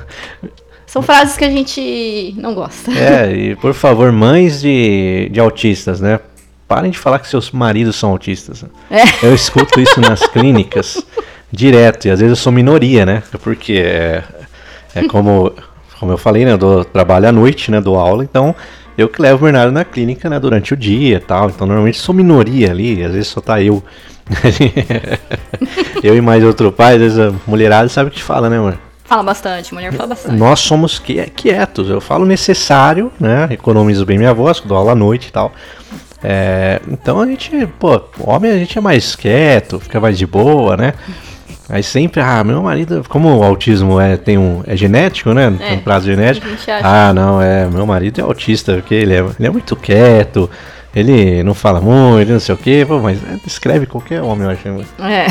[0.86, 2.92] São frases que a gente não gosta.
[2.92, 6.20] É, e por favor, mães de, de autistas, né?
[6.68, 8.66] Parem de falar que seus maridos são autistas.
[8.92, 9.04] É.
[9.24, 11.02] Eu escuto isso nas clínicas
[11.52, 13.24] direto, e às vezes eu sou minoria, né?
[13.44, 14.24] Porque é,
[14.96, 15.54] é como,
[16.00, 16.54] como eu falei, né?
[16.54, 17.82] Eu dou, trabalho à noite, né?
[17.82, 18.56] Dou aula, então
[18.98, 20.40] eu que levo o Bernardo na clínica, né?
[20.40, 21.50] Durante o dia e tal.
[21.50, 23.84] Então normalmente sou minoria ali, às vezes só tá eu.
[26.04, 28.78] eu e mais outro pai, às vezes a mulherada sabe o que fala, né, amor?
[29.04, 30.36] Fala bastante, mulher fala bastante.
[30.36, 31.90] Nós somos qui- quietos.
[31.90, 33.48] Eu falo necessário, né?
[33.52, 35.52] Economizo bem minha voz, dou aula à noite e tal.
[36.24, 40.78] É, então a gente, pô, homem a gente é mais quieto, fica mais de boa,
[40.78, 40.94] né?
[41.70, 45.54] Aí sempre, ah, meu marido, como o autismo é, tem um, é genético, né?
[45.56, 46.48] Tem um prazo genético.
[46.82, 50.50] Ah, não, é, meu marido é autista, porque ele é, ele é muito quieto,
[50.96, 54.46] ele não fala muito, ele não sei o quê, pô, mas é, descreve qualquer homem,
[54.46, 54.68] eu acho.
[55.04, 55.28] É.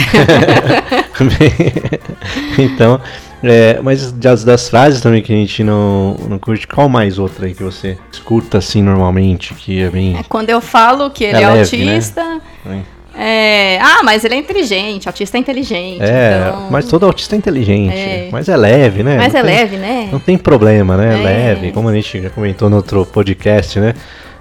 [2.62, 3.00] então,
[3.42, 7.46] é, mas das, das frases também que a gente não, não curte, qual mais outra
[7.46, 10.16] aí que você escuta assim normalmente, que é bem.
[10.16, 12.80] É Quando eu falo que ele É é, leve, né?
[13.20, 16.00] É, ah, mas ele é inteligente, autista é inteligente.
[16.02, 18.28] É, então- mas todo autista é inteligente, É.
[18.30, 19.16] mas é leve, né?
[19.16, 20.08] Mas Não é tem- leve, né?
[20.12, 21.16] Não tem problema, né?
[21.16, 21.24] É É.
[21.24, 23.94] leve, como a gente já comentou no outro podcast, né?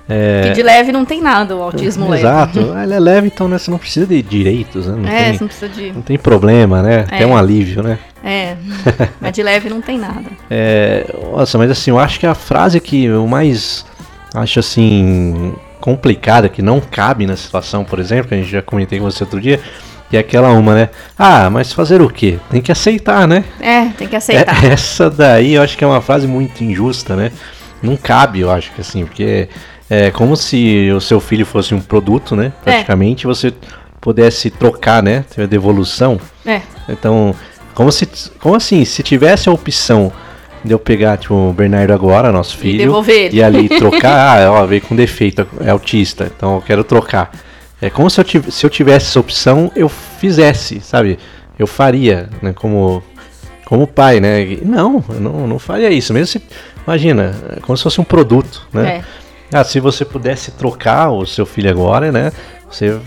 [0.09, 2.21] É, Que de leve não tem nada, o autismo leve.
[2.21, 4.95] Exato, ele é leve, então né, você não precisa de direitos, né?
[4.95, 5.91] Não, É, tem, você não precisa de.
[5.91, 7.05] não tem problema, né?
[7.11, 7.17] É.
[7.17, 7.97] Tem um alívio, né?
[8.23, 8.55] É,
[9.19, 10.23] mas de leve não tem nada.
[10.51, 13.85] É, nossa, mas assim, eu acho que a frase que eu mais
[14.33, 15.53] acho assim
[15.87, 19.23] complicada, que não cabe na situação, por exemplo, que a gente já comentei com você
[19.23, 19.57] outro dia,
[20.09, 20.89] que é aquela uma, né?
[21.17, 22.39] Ah, mas fazer o quê?
[22.49, 23.45] Tem que aceitar, né?
[23.57, 24.65] É, tem que aceitar.
[24.65, 27.31] É, essa daí eu acho que é uma frase muito injusta, né?
[27.81, 29.47] Não cabe, eu acho que assim, porque
[29.89, 32.51] é como se o seu filho fosse um produto, né?
[32.65, 32.71] É.
[32.71, 33.53] Praticamente você
[34.01, 35.23] pudesse trocar, né?
[35.33, 36.19] Ter a devolução.
[36.45, 37.33] É, Então,
[37.73, 38.05] como, se,
[38.41, 38.83] como assim?
[38.83, 40.11] Se tivesse a opção
[40.67, 43.37] de eu pegar, tipo, o Bernardo agora, nosso filho, devolver ele.
[43.37, 47.31] e ali trocar, ah, ó, veio com defeito, é autista, então eu quero trocar.
[47.81, 51.17] É como se eu, tiv- se eu tivesse essa opção, eu fizesse, sabe?
[51.57, 52.51] Eu faria, né?
[52.53, 53.03] Como,
[53.65, 54.41] como pai, né?
[54.41, 56.13] E Não, eu não, não faria isso.
[56.13, 56.41] Mesmo se,
[56.85, 58.97] imagina, é como se fosse um produto, né?
[58.97, 59.03] é.
[59.53, 62.31] Ah, se você pudesse trocar o seu filho agora, né?
[62.69, 62.97] Você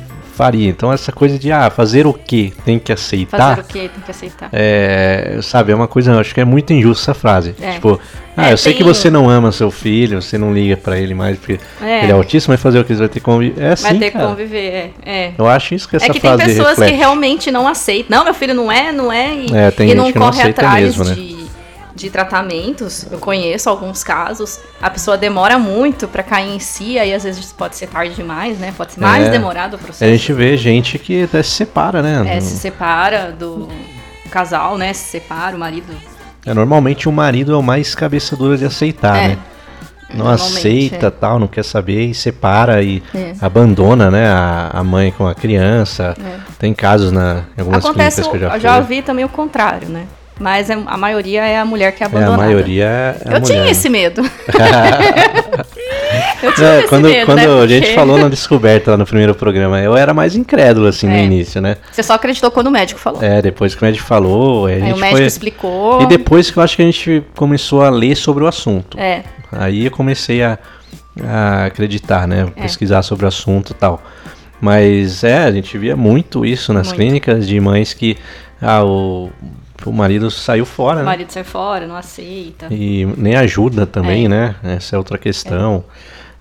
[0.41, 0.69] faria.
[0.71, 3.57] Então essa coisa de ah, fazer o que tem que aceitar.
[3.57, 3.91] Fazer o quê?
[3.95, 4.49] Tem que aceitar.
[4.53, 7.55] É, sabe, é uma coisa, eu acho que é muito injusta essa frase.
[7.61, 7.73] É.
[7.73, 8.01] Tipo,
[8.37, 10.99] ah, É, eu sei que tem- você não ama seu filho, você não liga pra
[10.99, 12.05] ele mais porque É.
[12.05, 13.63] ele é autista, mas fazer o que você vai ter que conviver.
[13.63, 14.91] É assim, Vai ter que conviver, é.
[15.05, 15.33] é.
[15.37, 16.91] Eu acho isso que essa É que tem frase pessoas reflete.
[16.93, 18.17] que realmente não aceitam.
[18.17, 19.35] Não, meu filho não é, não é.
[19.35, 21.40] E, É, tem e gente não que não corre aceita atrás mesmo, né?
[22.01, 23.07] De, tratamentos.
[23.11, 24.59] Eu conheço alguns casos.
[24.81, 28.59] A pessoa demora muito pra cair em si, aí às vezes pode ser tarde demais,
[28.59, 28.73] né?
[28.77, 29.31] Pode ser mais É.
[29.31, 30.11] demorado o A processo.
[30.11, 32.37] gente vê gente que até se separa, né?
[32.37, 33.69] É, se separa do
[34.31, 34.93] casal, né?
[34.93, 35.93] Se separa, o marido.
[36.47, 39.29] É, normalmente o marido é o mais cabeça dura de aceitar, É.
[39.29, 39.39] né?
[40.13, 41.11] Não aceita é.
[41.11, 43.33] tal, não quer saber e separa e É.
[43.41, 46.17] abandona, né, a, a mãe com a criança.
[46.21, 46.39] É.
[46.59, 48.61] Tem casos na, em algumas Acontece, clínicas que eu já eu fui.
[48.61, 50.07] já ouvi também o contrário, né?
[50.41, 52.43] Mas é- a maioria é a mulher que é É, a abandonada.
[52.43, 53.73] maioria é a Eu tinha mulher.
[53.73, 54.23] esse medo.
[56.43, 57.63] eu tinha É, esse quando medo, quando né?
[57.63, 61.13] a gente falou na descoberta lá no primeiro programa, eu era mais incrédulo assim no
[61.13, 61.23] É.
[61.25, 61.77] início, né?
[61.93, 63.23] Você só acreditou quando o médico falou.
[63.23, 65.27] É, depois que o médico falou, aí Aí o médico foi...
[65.27, 66.03] explicou.
[66.03, 68.99] E depois que eu acho que a gente começou a ler sobre o assunto.
[68.99, 69.23] É,
[69.53, 70.57] Aí eu comecei a,
[71.23, 72.47] a acreditar, né?
[72.57, 72.63] É.
[72.63, 74.01] Pesquisar sobre o assunto e tal.
[74.61, 76.97] Mas é, a gente via muito isso nas Muito.
[76.99, 78.17] clínicas de mães que
[78.63, 79.29] ah, o,
[79.87, 81.05] o marido saiu fora, o né?
[81.05, 82.67] marido sai fora, não aceita.
[82.71, 84.29] E nem ajuda também, É.
[84.29, 84.55] né?
[84.63, 85.85] Essa é outra questão.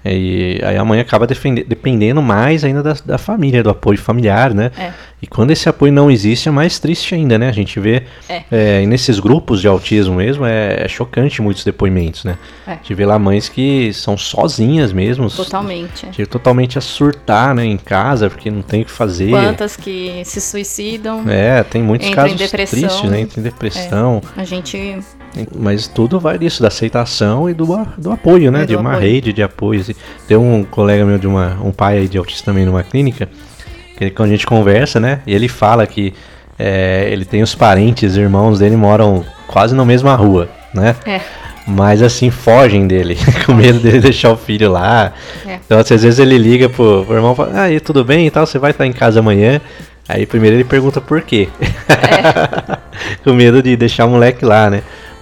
[0.04, 4.72] E aí a mãe acaba dependendo mais ainda da, da família, do apoio familiar, né?
[4.78, 4.92] É.
[5.22, 7.50] E quando esse apoio não existe, é mais triste ainda, né?
[7.50, 8.44] A gente vê É.
[8.50, 12.38] é, nesses grupos de autismo mesmo, é, é chocante muitos depoimentos, né?
[12.66, 12.72] É.
[12.72, 16.06] A gente vê lá mães que são sozinhas mesmo, Totalmente.
[16.06, 16.10] é.
[16.10, 19.32] que totalmente a surtar, né, em casa, porque não tem o que fazer.
[19.32, 21.30] Quantas que se suicidam.
[21.30, 23.20] É, tem muitos casos tristes, né?
[23.20, 24.22] Entra em depressão.
[24.38, 24.98] A gente.
[25.56, 27.66] Mas tudo vai disso, da aceitação e do,
[27.98, 28.60] do apoio, né?
[28.60, 29.12] É, do de uma apoio.
[29.12, 29.82] rede de apoio.
[29.82, 29.96] assim.
[30.28, 31.58] Tem um colega meu de uma.
[31.64, 33.30] um pai aí de autista também numa clínica,
[33.98, 35.22] que ele- quando a gente conversa, né?
[35.28, 36.14] E ele fala que
[36.58, 40.96] é, ele tem os parentes, irmãos dele moram quase na mesma rua, né?
[41.06, 41.22] É.
[41.66, 43.16] Mas assim, fogem dele,
[43.46, 45.14] com medo dele deixar o filho lá.
[45.46, 45.60] É.
[45.64, 48.26] Então, assim, às vezes ele liga pro, pro irmão e fala, ah, e tudo bem
[48.26, 49.62] e tal, você vai estar em casa amanhã.
[50.08, 51.48] Aí primeiro ele pergunta por quê.
[53.24, 54.82] com medo de deixar o moleque lá, né?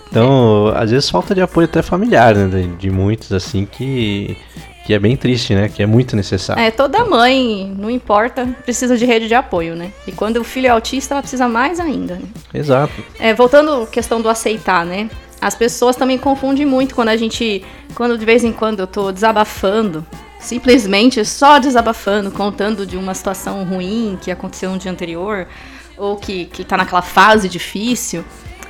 [0.09, 2.47] Então, às vezes falta de apoio até familiar, né?
[2.47, 4.37] De, de muitos, assim, que,
[4.85, 5.69] que é bem triste, né?
[5.69, 6.61] Que é muito necessário.
[6.61, 9.91] É, toda mãe, não importa, precisa de rede de apoio, né?
[10.07, 12.15] E quando o filho é autista, ela precisa mais ainda.
[12.15, 12.25] Né?
[12.53, 12.93] Exato.
[13.19, 15.09] É, voltando à questão do aceitar, né?
[15.39, 17.63] As pessoas também confundem muito quando a gente.
[17.93, 20.05] Quando de vez em quando eu tô desabafando,
[20.39, 25.47] simplesmente só desabafando, contando de uma situação ruim que aconteceu no dia anterior,
[25.97, 28.23] ou que, que tá naquela fase difícil.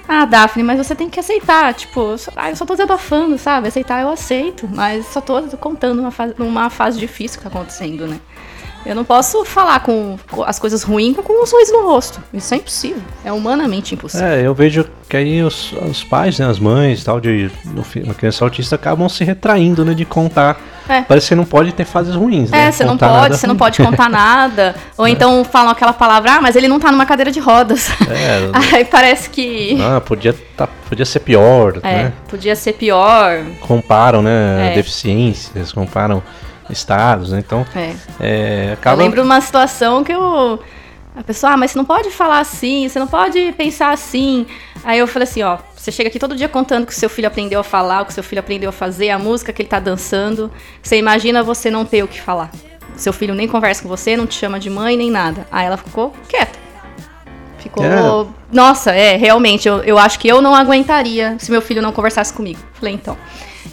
[0.08, 1.74] Ah, Daphne, mas você tem que aceitar.
[1.74, 3.68] Tipo, ah, eu só tô desabafando, sabe?
[3.68, 8.08] Aceitar eu aceito, mas só tô contando uma fase, numa fase difícil que tá acontecendo,
[8.08, 8.20] né?
[8.86, 12.22] Eu não posso falar com as coisas ruins com um sorriso no rosto.
[12.34, 13.02] Isso é impossível.
[13.26, 14.26] É humanamente impossível.
[14.26, 17.52] É, eu vejo que aí os, os pais, né, as mães tal, de
[18.06, 20.58] uma criança autista acabam se retraindo, né, de contar.
[20.90, 21.02] É.
[21.02, 22.68] Parece que você não pode ter fases ruins, né?
[22.68, 24.76] É, você não pode, nada você não pode contar nada.
[24.98, 27.90] Ou então falam aquela palavra, ah, mas ele não tá numa cadeira de rodas.
[28.10, 29.78] É, Aí parece que.
[29.82, 32.14] ah, podia, tá, podia ser pior, É, né?
[32.28, 33.44] podia ser pior.
[33.62, 34.76] Comparam, né, É.
[34.76, 36.24] deficiências, comparam
[36.70, 37.40] estados, né?
[37.46, 37.94] Então, É.
[38.20, 39.02] é, Eu acaba...
[39.02, 40.60] lembro uma situação que eu.
[41.18, 44.46] A pessoa, ah, mas você não pode falar assim, você não pode pensar assim.
[44.84, 47.28] Aí eu falei assim, ó, você chega aqui todo dia contando que o seu filho
[47.28, 49.70] aprendeu a falar, o que o seu filho aprendeu a fazer, a música que ele
[49.70, 50.52] tá dançando.
[50.82, 52.52] Você imagina você não ter o que falar.
[52.96, 55.48] Seu filho nem conversa com você, não te chama de mãe, nem nada.
[55.52, 56.60] Aí ela ficou quieta.
[57.58, 57.84] Ficou.
[57.84, 58.28] É.
[58.56, 62.32] Nossa, é, realmente, eu, eu acho que eu não aguentaria se meu filho não conversasse
[62.32, 62.60] comigo.
[62.74, 63.18] Falei, então.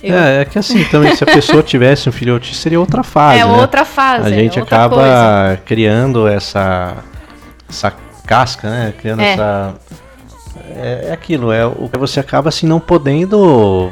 [0.02, 3.02] eu- É, é que assim, também, se a pessoa tivesse um filho autista, seria outra
[3.02, 3.52] fase, é né?
[3.52, 4.26] outra fase.
[4.28, 5.62] a gente é acaba coisa.
[5.66, 6.96] criando essa
[7.68, 7.92] essa
[8.26, 8.94] casca, né?
[8.98, 9.32] Criando É.
[9.32, 9.74] essa
[10.76, 13.90] é, é aquilo, é o que você acaba assim não podendo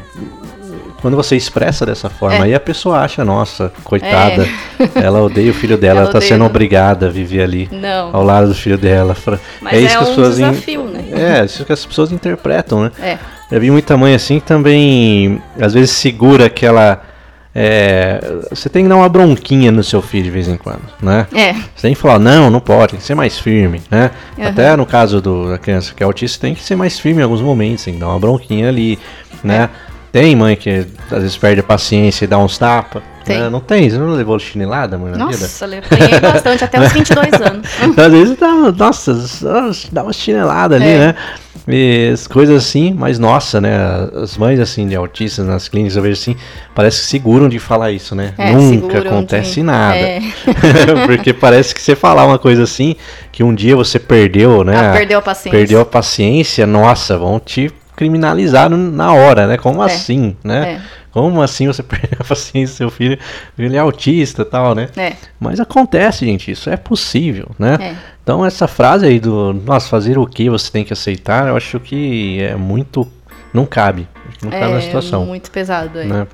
[1.00, 2.42] quando você expressa dessa forma, É.
[2.42, 4.46] aí a pessoa acha, nossa, coitada,
[4.94, 8.14] ela odeia o filho dela, Ela ela tá sendo obrigada a viver ali Não.
[8.14, 9.16] ao lado do filho dela.
[9.60, 11.04] Mas é, isso que as um pessoas in- desafio, né?
[11.40, 12.92] É, isso que as pessoas interpretam, né?
[13.00, 13.18] É.
[13.50, 17.02] Eu vi muita mãe assim que também, às vezes, segura aquela.
[17.54, 21.26] É, você tem que dar uma bronquinha no seu filho de vez em quando, né?
[21.34, 21.52] É.
[21.52, 24.10] Você tem que falar, não, não pode, tem que ser mais firme, né?
[24.38, 24.46] Uhum.
[24.46, 27.24] Até no caso do, da criança que é autista, tem que ser mais firme em
[27.24, 28.98] alguns momentos, tem que dar uma bronquinha ali,
[29.44, 29.68] né?
[30.12, 33.02] Tem mãe que às vezes perde a paciência e dá uns tapas.
[33.24, 33.38] Tem.
[33.40, 33.48] Né?
[33.48, 33.88] Não tem?
[33.88, 35.12] Você não levou chinelada, mãe?
[35.12, 37.68] Nossa, apanhei bastante, até os 22 anos.
[37.82, 39.16] Então, às vezes dá, nossa,
[39.92, 40.98] dá uma chinelada ali, É.
[40.98, 41.14] né?
[41.68, 43.70] E as coisas assim, mas nossa, né?
[44.20, 46.34] As mães assim de autistas nas clínicas, eu vejo assim,
[46.74, 48.34] parece que seguram de falar isso, né?
[48.36, 49.96] É, Nunca acontece de- nada.
[49.96, 50.20] É.
[51.06, 52.96] Porque parece que você falar uma coisa assim,
[53.30, 54.74] que um dia você perdeu, né?
[54.76, 55.56] Ah, perdeu a paciência.
[55.56, 59.56] Perdeu a paciência, nossa, vão te criminalizar no- na hora, né?
[59.56, 59.86] Como É.
[59.86, 60.74] assim, né?
[60.74, 60.80] É.
[61.10, 63.18] Como assim você perdeu a paciência do seu filho?
[63.58, 64.88] Ele é autista tal, né?
[64.96, 65.12] É.
[65.38, 67.76] Mas acontece, gente, isso é possível, né?
[67.80, 67.94] É.
[68.22, 71.78] Então essa frase aí do nossa, fazer o que você tem que aceitar, eu acho
[71.80, 73.06] que é muito.
[73.52, 74.08] não cabe.
[74.42, 75.26] Não cabe na É situação.
[75.26, 76.08] muito pesado aí.
[76.08, 76.26] Né?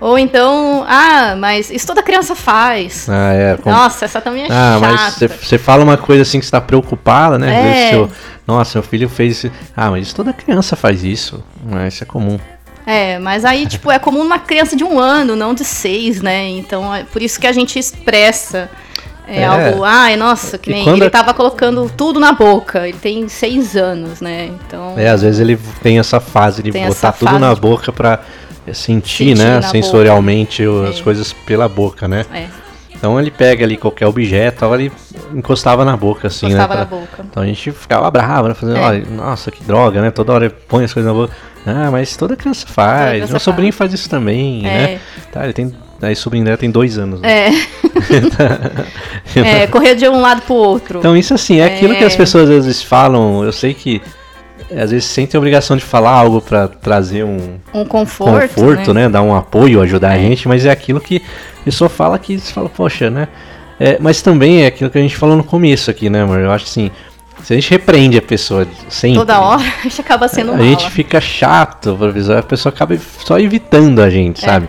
[0.00, 3.08] Ou então, ah, mas isso toda criança faz.
[3.08, 3.56] Ah, é.
[3.56, 5.28] com- Nossa, essa também é Ah, chata.
[5.28, 7.62] mas você- fala uma coisa assim que você tá preocupada, né?
[7.62, 7.90] Vezes É.
[7.90, 8.10] seu-
[8.46, 9.50] nossa, meu filho fez isso.
[9.76, 11.42] Ah, mas toda criança faz isso.
[11.72, 12.38] Ah, isso é comum.
[12.86, 16.46] É, mas aí, tipo, é comum uma criança de um ano, não de seis, né?
[16.50, 18.68] Então, é por isso que a gente expressa
[19.26, 19.44] é, É.
[19.46, 22.86] algo, ai, nossa, que nem ele tava colocando tudo na boca.
[22.86, 24.50] Ele tem seis anos, né?
[24.66, 28.20] Então, É, às vezes ele tem essa fase de botar tudo fase na boca pra
[28.66, 29.54] eh, sentir, Sentir né?
[29.56, 31.02] na Sensorialmente o- as É.
[31.02, 32.24] coisas pela boca, né?
[32.32, 32.46] é,
[32.94, 34.90] Então ele pega ali qualquer objeto, ele
[35.34, 36.54] encostava na boca, assim, né?
[36.56, 37.24] na pra- boca.
[37.30, 38.54] Então a gente ficava bravo, né?
[38.54, 38.80] Fazendo, É.
[38.80, 40.10] olha, nossa, que droga, né?
[40.10, 41.32] Toda hora põe as coisas na boca.
[41.66, 43.12] Ah, mas toda criança faz.
[43.16, 44.92] criança Meu sobrinho faz isso também, né?
[44.94, 44.98] É,
[45.32, 45.74] Tá, ele tem.
[46.00, 47.20] Aí sobrinho dela tem dois anos.
[47.20, 47.48] né?
[47.48, 47.50] é.
[49.62, 50.98] é, correr de um lado pro outro.
[50.98, 52.06] Então isso assim, é aquilo que É.
[52.06, 54.00] as pessoas às vezes falam, eu sei que
[54.70, 59.02] às vezes sentem a obrigação de falar algo para trazer um, um conforto, conforto né?
[59.02, 59.08] né?
[59.08, 61.22] Dar um apoio, ajudar a gente, mas é aquilo que
[61.60, 63.28] a pessoa fala que você fala, poxa, né?
[63.78, 66.40] É, mas também é aquilo que a gente falou no começo aqui, né, amor?
[66.40, 66.90] Eu acho assim,
[67.42, 69.18] se a gente repreende a pessoa sempre.
[69.18, 71.96] Toda hora, a gente acaba sendo A gente fica chato,
[72.36, 74.48] a pessoa acaba só evitando a gente, é.
[74.48, 74.68] sabe?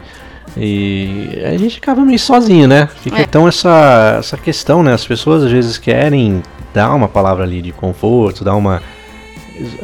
[0.55, 2.89] E a gente acaba meio sozinho, né?
[3.01, 3.21] Fica é.
[3.21, 4.93] então essa, essa questão, né?
[4.93, 6.41] As pessoas às vezes querem
[6.73, 8.81] dar uma palavra ali de conforto, dar uma.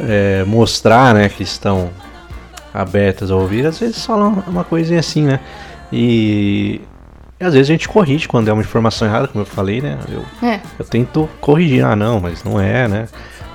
[0.07, 1.89] É, mostrar, né, que estão
[2.73, 5.39] abertas a ouvir, às vezes falam uma coisinha assim, né?
[5.91, 6.81] E
[7.43, 9.97] e às vezes a gente corrige quando é uma informação errada, como eu falei, né?
[10.09, 10.61] Eu, é.
[10.79, 13.07] eu tento corrigir, ah não, mas não é, né?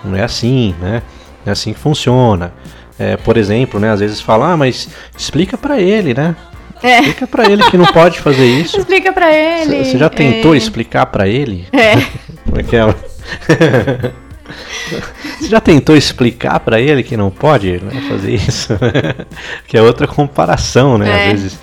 [0.04, 1.02] Não é assim, né?
[1.42, 2.52] Não é assim que funciona.
[2.98, 3.90] É, por exemplo, né?
[3.90, 6.36] Às vezes fala, ah, mas explica para ele, né?
[6.82, 6.98] É.
[6.98, 8.76] Explica para ele que não pode fazer isso.
[8.78, 9.84] Explica para ele.
[9.84, 10.58] Você já tentou é.
[10.58, 11.66] explicar para ele?
[11.72, 11.94] É.
[12.44, 12.82] Como é que é?
[15.38, 18.72] Você já tentou explicar para ele que não pode né, fazer isso?
[19.66, 21.08] que é outra comparação, né?
[21.08, 21.26] É.
[21.26, 21.58] Às vezes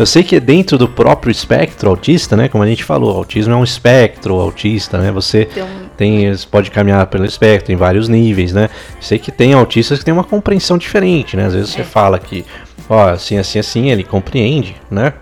[0.00, 2.48] eu sei que dentro do próprio espectro autista, né?
[2.48, 5.12] Como a gente falou, autismo é um espectro autista, né?
[5.12, 5.68] Você então...
[5.94, 8.70] tem, pode caminhar pelo espectro em vários níveis, né?
[8.98, 11.44] Sei que tem autistas que têm uma compreensão diferente, né?
[11.44, 11.76] Às vezes é.
[11.76, 12.46] você fala que,
[12.88, 15.12] ó, assim, assim, assim, ele compreende, né?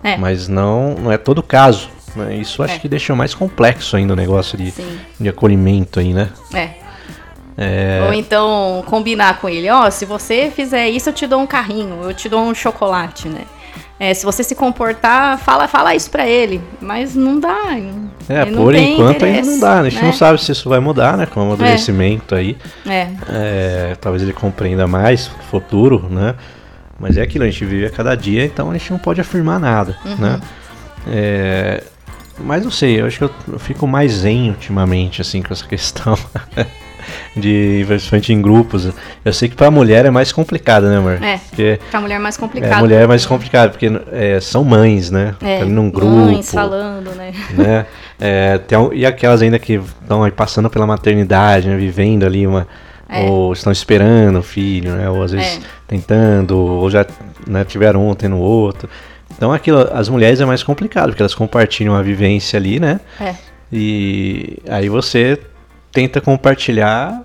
[0.00, 0.16] É.
[0.16, 1.88] Mas não, não é todo caso.
[2.14, 2.36] Né?
[2.36, 2.78] Isso acho é.
[2.78, 4.72] que deixa mais complexo ainda o negócio de,
[5.18, 6.30] de acolhimento aí, né?
[6.54, 6.70] É.
[7.56, 8.02] É...
[8.06, 12.04] Ou então combinar com ele, ó, se você fizer isso, eu te dou um carrinho,
[12.04, 13.42] eu te dou um chocolate, né?
[13.98, 16.58] É, se você se comportar, fala, fala isso para ele.
[16.80, 17.76] Mas não dá.
[18.30, 19.82] É, por enquanto ainda não dá.
[19.82, 19.88] Né?
[19.88, 20.06] A gente né?
[20.06, 21.26] não sabe se isso vai mudar, né?
[21.26, 22.38] Com o amadurecimento é.
[22.38, 22.56] aí.
[22.86, 23.08] É.
[23.28, 23.96] é.
[24.00, 26.34] Talvez ele compreenda mais o futuro, né?
[26.98, 29.60] Mas é aquilo, a gente vive a cada dia, então a gente não pode afirmar
[29.60, 30.16] nada, uhum.
[30.16, 30.40] né?
[31.06, 31.84] É,
[32.38, 35.66] mas não sei, eu acho que eu, eu fico mais zen ultimamente, assim, com essa
[35.68, 36.18] questão.
[37.36, 38.88] de principalmente em grupos.
[39.24, 41.22] Eu sei que pra mulher é mais complicado, né, amor?
[41.22, 41.38] É.
[41.48, 42.72] Porque pra mulher é mais complicado.
[42.72, 45.34] É, mulher é mais complicado, porque é, são mães, né?
[45.40, 46.10] É, tá num grupo.
[46.10, 47.32] Mães falando, né?
[47.52, 47.86] né?
[48.22, 51.76] É, tem, e aquelas ainda que estão aí passando pela maternidade, né?
[51.78, 52.68] Vivendo ali uma.
[53.08, 53.22] É.
[53.22, 55.08] Ou estão esperando o filho, né?
[55.08, 55.60] Ou às vezes é.
[55.88, 57.06] tentando, ou já
[57.46, 58.90] né, tiveram um, tendo outro.
[59.40, 63.00] Então aquilo, as mulheres é mais complicado, porque elas compartilham a vivência ali, né?
[63.18, 63.34] É.
[63.72, 65.40] E aí você
[65.90, 67.22] tenta compartilhar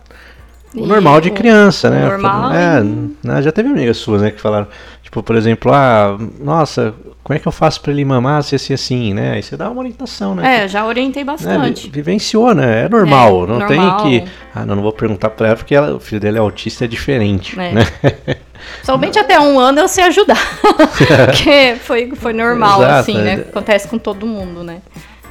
[0.73, 2.05] o normal de criança, né?
[2.05, 2.53] Normal.
[2.53, 2.81] É,
[3.21, 4.65] né, já teve amigas suas, né, que falaram,
[5.05, 8.73] tipo, por exemplo, ah, nossa, como é que eu faço para ele mamar se assim
[8.73, 9.33] assim, né?
[9.33, 10.63] Aí você dá uma orientação, né?
[10.63, 11.85] É, já orientei né, bastante.
[11.85, 12.85] Né, vivenciou, né?
[12.85, 13.97] É normal, é, não normal.
[13.97, 16.39] tem que, ah, não, não vou perguntar para ela porque ela, o filho dele é
[16.39, 17.71] autista, é diferente, é.
[17.71, 17.87] né?
[18.83, 20.41] Somente até um ano eu sei ajudar,
[21.27, 23.33] porque foi, foi normal, Exato, assim, né?
[23.33, 23.35] É.
[23.41, 24.81] Acontece com todo mundo, né?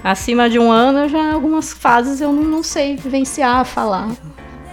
[0.04, 4.08] Acima de um ano, já algumas fases eu não, não sei vivenciar, falar.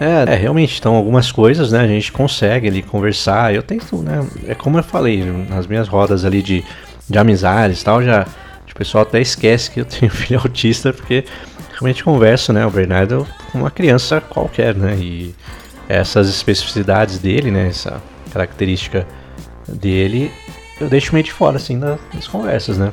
[0.00, 3.54] É, é, realmente, então algumas coisas, né, a gente consegue ali conversar.
[3.54, 6.64] Eu tento, né, é como eu falei, nas minhas rodas ali de,
[7.08, 8.26] de amizades e tal, já
[8.72, 11.24] o pessoal até esquece que eu tenho filho autista, porque
[11.72, 15.34] realmente converso, né, o Bernardo com uma criança qualquer, né, e
[15.88, 18.02] essas especificidades dele, né, essa
[18.32, 19.06] característica
[19.68, 20.30] dele,
[20.80, 22.92] eu deixo meio de fora, assim, das conversas, né.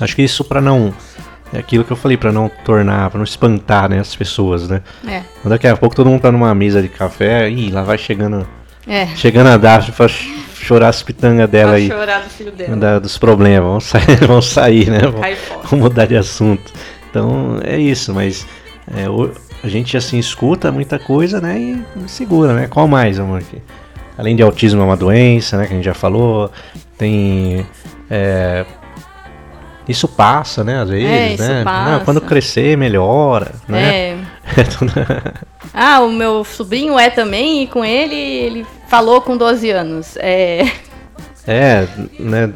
[0.00, 0.92] Acho que isso para não
[1.52, 4.82] é aquilo que eu falei, para não tornar, para não espantar, né, as pessoas, né?
[5.06, 5.22] É.
[5.44, 8.46] Daqui a pouco todo mundo tá numa mesa de café, e lá vai chegando.
[8.86, 9.06] É.
[9.16, 11.88] Chegando a Daphne pra chorar as pitangas dela aí.
[11.88, 12.76] chorar do filho dela.
[12.76, 15.00] Da, dos problemas, vão sair, vão sair né?
[15.70, 16.72] Vão, mudar de assunto.
[17.10, 18.46] Então é isso, mas
[18.96, 19.30] é, o,
[19.62, 21.58] a gente assim escuta muita coisa, né?
[21.58, 22.66] E segura, né?
[22.66, 23.38] Qual mais, amor?
[23.38, 23.62] Aqui?
[24.16, 25.66] Além de autismo é uma doença, né?
[25.66, 26.50] Que a gente já falou.
[26.98, 27.64] Tem
[28.10, 28.64] é,
[29.88, 30.82] isso passa, né?
[30.82, 31.64] Às vezes, é, né?
[31.64, 32.04] Passa.
[32.04, 33.82] quando crescer, melhora, né?
[33.82, 34.18] É.
[35.72, 40.16] ah, o meu sobrinho é também, e com ele, ele falou com 12 anos.
[40.16, 40.70] É.
[41.46, 42.52] É, né?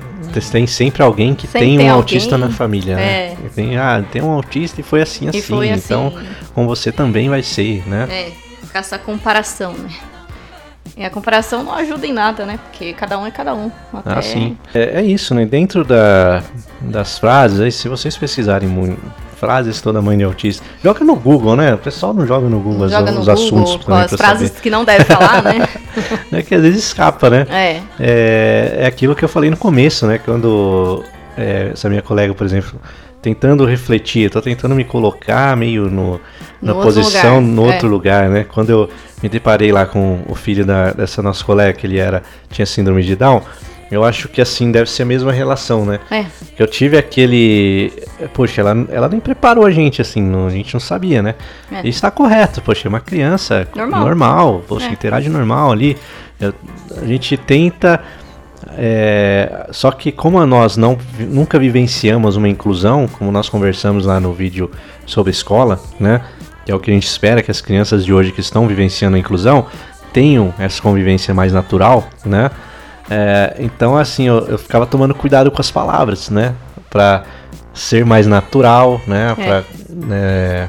[0.50, 3.02] Tem sempre alguém que sempre tem um alguém, autista na família, né?
[3.02, 3.36] é.
[3.54, 5.40] Tem, ah, tem um autista e foi assim, assim.
[5.40, 5.82] Foi assim.
[5.84, 6.12] Então,
[6.54, 8.06] com você também vai ser, né?
[8.10, 8.32] É,
[8.70, 9.90] com essa comparação, né?
[10.96, 12.58] E a comparação não ajuda em nada, né?
[12.64, 13.70] Porque cada um é cada um.
[13.92, 14.18] Até...
[14.18, 14.56] Ah, sim.
[14.74, 15.46] É, é, isso, né?
[15.46, 16.42] Dentro da,
[16.80, 19.00] das frases, aí, se vocês pesquisarem muito,
[19.42, 21.74] frases toda mãe de autista, joga no Google, né?
[21.74, 23.84] O pessoal não joga no Google joga os, no os Google, assuntos.
[23.84, 24.60] Com as frases saber.
[24.60, 25.68] que não deve falar, né?
[26.30, 27.46] é que às vezes escapa, né?
[27.50, 27.80] É.
[27.98, 30.18] É, é aquilo que eu falei no começo, né?
[30.18, 31.02] Quando
[31.36, 32.78] é, essa minha colega, por exemplo,
[33.22, 36.20] tentando refletir, tô tentando me colocar meio no,
[36.60, 37.90] na no posição outro no outro é.
[37.90, 38.44] lugar, né?
[38.52, 38.90] Quando eu
[39.22, 43.02] me deparei lá com o filho da, dessa nossa colega, que ele era tinha síndrome
[43.02, 43.40] de Down,
[43.92, 46.00] Eu acho que assim deve ser a mesma relação, né?
[46.10, 46.24] É.
[46.58, 47.92] Eu tive aquele.
[48.32, 51.34] Poxa, ela, ela nem preparou a gente, assim, não- a gente não sabia, né?
[51.70, 51.82] É.
[51.84, 54.00] E está correto, poxa, é uma criança Normal.
[54.00, 54.92] normal poxa, É.
[54.92, 55.96] interage normal ali.
[56.40, 56.54] Eu-
[57.02, 58.00] a gente tenta.
[58.76, 64.32] É, só que como nós não, nunca vivenciamos uma inclusão, como nós conversamos lá no
[64.32, 64.70] vídeo
[65.06, 66.22] sobre escola, né?
[66.64, 69.16] Que é o que a gente espera que as crianças de hoje que estão vivenciando
[69.16, 69.66] a inclusão
[70.12, 72.50] tenham essa convivência mais natural, né?
[73.10, 76.54] É, então, assim, eu, eu ficava tomando cuidado com as palavras, né?
[76.88, 77.24] Pra
[77.74, 79.34] ser mais natural, né?
[79.38, 79.44] É.
[79.44, 79.64] Pra,
[80.10, 80.68] é,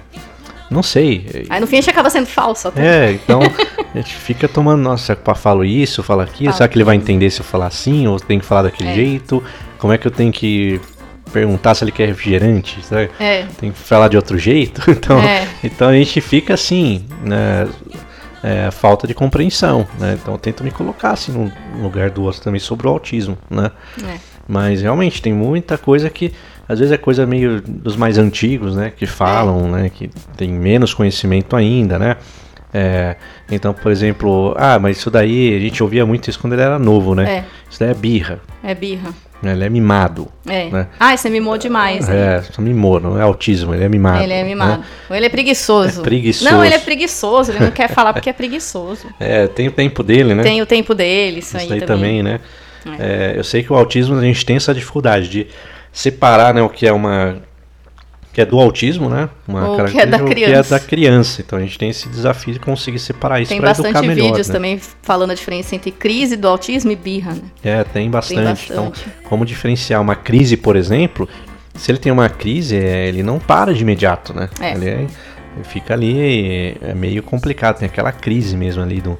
[0.73, 1.45] não sei.
[1.49, 3.07] Aí no fim a gente acaba sendo falso até.
[3.07, 3.39] É, então
[3.93, 6.95] a gente fica tomando, nossa, pá, falo isso, falo aquilo, Fala será que ele vai
[6.95, 8.95] entender se eu falar assim, ou tem que falar daquele É.
[8.95, 9.41] jeito?
[9.77, 10.81] Como é que eu tenho que
[11.31, 13.09] perguntar se ele quer refrigerante, sabe?
[13.19, 13.45] É.
[13.59, 14.81] Tem que falar de outro jeito?
[14.91, 15.47] Então, É.
[15.63, 17.67] então a gente fica assim, né?
[18.45, 20.17] É, falta de compreensão, né?
[20.21, 21.49] Então eu tento me colocar assim no
[21.81, 23.71] lugar do outro também sobre o autismo, né?
[24.05, 24.17] É.
[24.45, 26.33] Mas realmente tem muita coisa que
[26.67, 28.91] às vezes é coisa meio dos mais antigos, né?
[28.95, 29.89] Que falam, né?
[29.93, 32.17] Que tem menos conhecimento ainda, né?
[32.73, 33.17] É,
[33.51, 36.79] então, por exemplo, ah, mas isso daí a gente ouvia muito isso quando ele era
[36.79, 37.31] novo, né?
[37.31, 37.43] É.
[37.69, 39.11] Isso daí é birra, É birra.
[39.43, 39.51] né?
[39.51, 40.27] Ele é mimado.
[40.47, 40.69] É.
[40.69, 40.87] Né?
[40.99, 42.09] Ah, você mimou demais.
[42.09, 44.23] É, só mimou, não é autismo, ele é mimado.
[44.23, 44.43] Ele é né?
[44.43, 44.83] mimado.
[45.07, 45.99] Ou ele é preguiçoso.
[45.99, 46.49] É preguiçoso.
[46.49, 47.51] Não, ele é preguiçoso.
[47.51, 49.05] Ele não quer falar porque é preguiçoso.
[49.19, 50.41] É, tem o tempo dele, né?
[50.41, 52.21] Tem o tempo dele, isso, Isso aí também.
[52.21, 52.39] também, né?
[52.99, 55.47] É, eu sei que o autismo a gente tem essa dificuldade de
[55.93, 57.37] separar né, o que é uma.
[58.33, 59.29] que é do autismo, né?
[59.47, 60.69] Uma o que é da característica, o que é criança.
[60.69, 61.41] da criança.
[61.41, 64.29] Então a gente tem esse desafio de conseguir separar isso Tem para educar bastante melhor.
[64.29, 64.53] vídeos né?
[64.53, 67.41] também falando a diferença entre crise do autismo e birra, né?
[67.63, 68.71] É, tem bastante.
[68.71, 69.15] Então, bastante.
[69.29, 71.29] como diferenciar uma crise, por exemplo,
[71.75, 74.49] se ele tem uma crise, é, ele não para de imediato, né?
[74.59, 74.73] É.
[74.73, 75.07] Ele, é-
[75.65, 79.19] fica ali, é meio complicado, tem aquela crise mesmo ali do.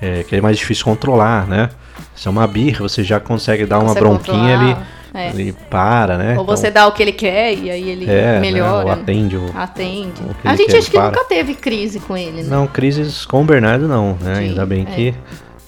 [0.00, 1.68] é, que é mais difícil controlar, né?
[2.14, 5.30] Se é uma birra, você já consegue dar uma Consegue bronquinha, ele, controlar, é.
[5.30, 6.36] ele para, né?
[6.38, 8.86] Ou você dá o que ele quer e aí ele é, né, melhora.
[8.86, 10.20] ou atende o, Atende.
[10.22, 11.06] o A ele gente quer, acho que para.
[11.10, 12.48] nunca teve crise com ele, né?
[12.48, 14.38] Não, crises com o Bernardo não, né?
[14.38, 14.94] Ainda bem é.
[14.94, 15.14] que,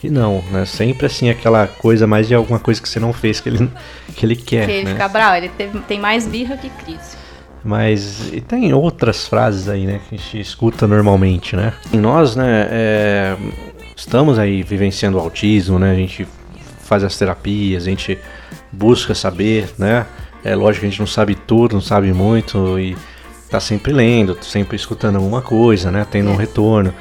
[0.01, 0.65] que não, né?
[0.65, 3.71] Sempre assim, aquela coisa mais de alguma coisa que você não fez que ele,
[4.15, 4.93] que ele quer, Porque ele né?
[4.93, 7.17] fica bravo, ele teve- tem mais birra que crise.
[7.65, 11.73] Mas e tem outras frases aí, né, que a gente escuta normalmente, né?
[11.93, 13.37] E nós, né, é,
[13.97, 15.91] estamos aí vivenciando o autismo, né?
[15.91, 16.27] A gente
[16.85, 18.17] faz as terapias, a gente
[18.73, 20.07] busca saber, né?
[20.45, 22.97] É lógico que a gente não sabe tudo, não sabe muito e
[23.51, 26.07] tá sempre lendo, sempre escutando alguma coisa, né?
[26.11, 26.39] Tendo um É.
[26.39, 26.93] retorno.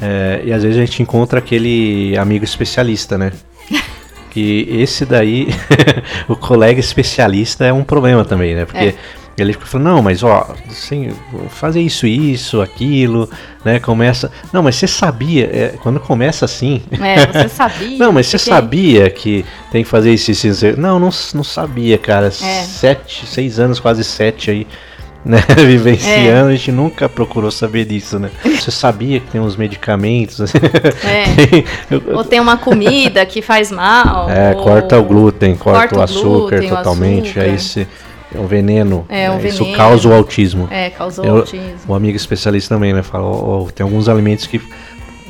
[0.00, 3.32] É, e às vezes a gente encontra aquele amigo especialista, né?
[4.30, 5.48] Que esse daí,
[6.28, 8.66] o colega especialista é um problema também, né?
[8.66, 8.94] Porque É.
[9.38, 11.10] ele fica falando, não, mas ó, assim,
[11.50, 13.28] fazer isso, isso, aquilo,
[13.64, 13.78] né?
[13.78, 14.30] Começa.
[14.52, 16.82] Não, mas você sabia, é, quando começa assim.
[17.00, 17.98] É, você sabia.
[17.98, 20.66] Não, mas você porque- sabia que tem que fazer isso, isso, isso.
[20.80, 22.28] Não, não, não sabia, cara.
[22.28, 22.30] É.
[22.30, 24.66] Sete, seis anos, quase sete aí,
[25.24, 25.38] né?
[25.56, 28.30] Vivenciando, a gente nunca procurou saber disso, né?
[28.44, 30.40] Você sabia que tem uns medicamentos.
[30.40, 30.58] assim.
[31.04, 32.14] É.
[32.14, 34.30] Ou tem uma comida que faz mal.
[34.30, 37.28] é, ou- corta o glúten, corta, corta o o açúcar glúten, o totalmente.
[37.30, 37.40] açúcar.
[37.42, 37.86] Aí esse
[38.34, 39.04] é um veneno.
[39.08, 39.48] É, um né?
[39.48, 39.76] Isso veneno.
[39.76, 40.68] causa o autismo.
[40.70, 41.76] É, causou Eu- autismo.
[41.88, 43.02] O amigo especialista também, né?
[43.02, 44.60] Fala, ó, ó, tem alguns alimentos que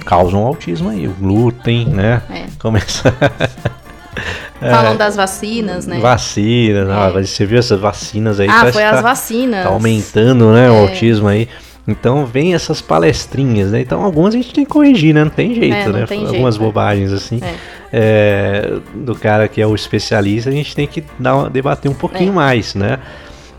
[0.05, 2.23] causam autismo aí, o glúten, né?
[2.31, 2.45] É.
[2.61, 3.13] Começa.
[4.59, 5.99] Falam das vacinas, né?
[6.01, 8.49] Vacinas, ah, mas você viu essas vacinas aí?
[8.49, 9.65] ah, foi as tá, vacinas.
[9.65, 10.81] tá aumentando, né, o É.
[10.81, 11.47] autismo aí.
[11.89, 13.81] Então vem essas palestrinhas, né?
[13.81, 15.23] Então algumas a gente tem que corrigir, né?
[15.25, 16.07] Não tem jeito, É, não né?
[16.07, 16.67] tem algumas jeito, né?
[16.67, 17.41] bobagens assim.
[17.43, 17.55] É.
[17.93, 22.33] é, do cara que é o especialista, a gente tem que dar debater um pouquinho
[22.33, 22.35] É.
[22.35, 22.99] mais, né?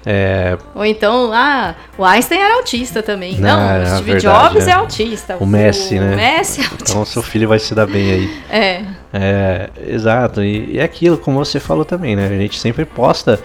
[0.10, 3.36] É, Ou então, ah, o Einstein era autista também.
[3.40, 4.70] Não, Não, é o Steve verdade, Jobs é.
[4.70, 5.38] é autista.
[5.38, 6.14] O Messi, né?
[6.14, 6.92] O Messi é autista.
[6.92, 8.42] então seu filho vai se dar bem aí.
[8.50, 8.82] É,
[9.14, 10.42] É, exato.
[10.44, 12.26] E, e é aquilo, como você falou também, né?
[12.28, 13.38] A gente sempre posta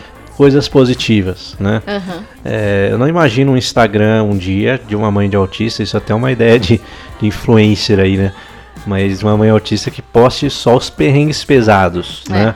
[0.43, 1.81] coisas positivas, né?
[1.87, 2.25] aham.
[2.45, 6.13] É, eu não imagino um Instagram um dia de uma mãe de autista, isso até
[6.13, 6.81] é uma ideia de,
[7.21, 8.33] de influencer aí, né?
[8.85, 12.33] Mas uma mãe autista que poste só os perrengues pesados, É.
[12.33, 12.55] né?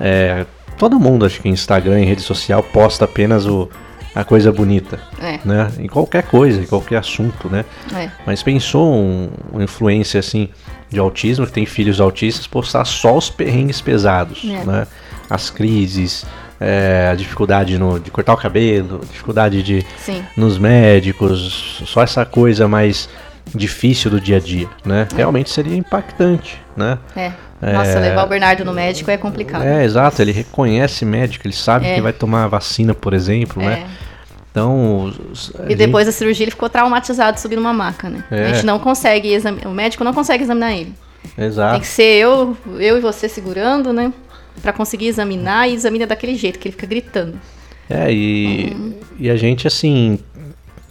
[0.00, 0.46] É,
[0.78, 3.68] todo mundo, acho que em Instagram, em rede social, posta apenas o,
[4.14, 5.72] a coisa bonita, É, né?
[5.80, 7.64] Em qualquer coisa, em qualquer assunto, né?
[7.96, 8.08] é.
[8.24, 10.48] Mas pensou um, um influencer assim
[10.88, 14.64] de autismo, que tem filhos autistas, postar só os perrengues pesados, É.
[14.64, 14.86] né?
[15.28, 16.24] As crises,
[16.60, 20.24] é, a dificuldade no, de cortar o cabelo, dificuldade de Sim.
[20.36, 23.08] nos médicos, só essa coisa mais
[23.54, 25.06] difícil do dia a dia, né?
[25.14, 26.98] Realmente seria impactante, né?
[27.14, 27.32] É.
[27.72, 29.62] Nossa, levar o Bernardo no médico é complicado.
[29.64, 31.94] É, exato, ele reconhece médico, ele sabe É.
[31.94, 33.66] que vai tomar a vacina, por exemplo, É.
[33.66, 33.86] né?
[34.50, 35.12] Então,
[35.64, 38.22] E gente- depois da cirurgia ele ficou traumatizado subindo uma maca, né?
[38.30, 38.44] É.
[38.44, 39.66] A gente não consegue examinar.
[39.68, 40.94] O médico não consegue examinar ele.
[41.38, 41.72] exato.
[41.72, 44.12] Tem que ser eu, eu e você segurando, né?
[44.62, 47.38] Para conseguir examinar e examina daquele jeito, que ele fica gritando.
[47.88, 48.94] É, e, uhum.
[49.18, 50.18] e a gente, assim,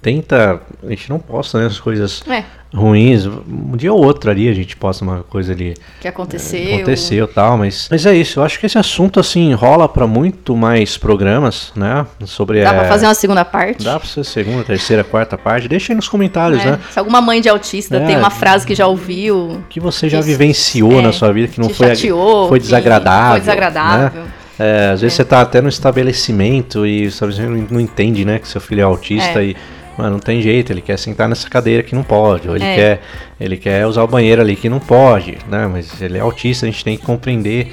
[0.01, 0.61] tenta.
[0.84, 2.43] A gente não posta né, as coisas é.
[2.74, 3.26] Ruins.
[3.26, 5.76] Um dia ou outro ali a gente posta uma coisa ali.
[6.01, 6.59] Que aconteceu.
[6.59, 7.88] É, aconteceu tal, mas.
[7.89, 8.39] Mas é isso.
[8.39, 12.05] Eu acho que esse assunto, assim, rola para muito mais programas, né?
[12.26, 12.63] Sobre.
[12.63, 13.84] Dá é, pra fazer uma segunda parte?
[13.84, 15.67] Dá pra ser segunda, terceira, quarta parte.
[15.67, 16.71] Deixa aí nos comentários, é.
[16.71, 16.80] né?
[16.91, 18.05] Se alguma mãe de autista é.
[18.05, 19.63] tem uma frase que já ouviu.
[19.69, 23.32] Que você já que vivenciou na é, sua vida, que não foi, chateou, foi desagradável.
[23.32, 24.21] Foi desagradável.
[24.21, 24.28] Né?
[24.59, 25.24] É, às vezes é.
[25.24, 29.41] você tá até no estabelecimento e você não entende, né, que seu filho é autista
[29.41, 29.55] e
[29.97, 32.75] Mano, não tem jeito, ele quer sentar nessa cadeira que não pode, ou ele, é.
[32.75, 33.01] quer,
[33.39, 35.67] ele quer usar o banheiro ali que não pode, né?
[35.67, 37.71] Mas ele é autista, a gente tem que compreender,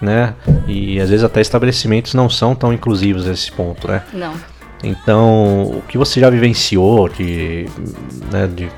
[0.00, 0.34] né?
[0.66, 4.02] E às vezes até estabelecimentos não são tão inclusivos nesse ponto, né?
[4.12, 4.34] Não.
[4.82, 7.66] Então, o que você já vivenciou de,
[8.30, 8.68] né, de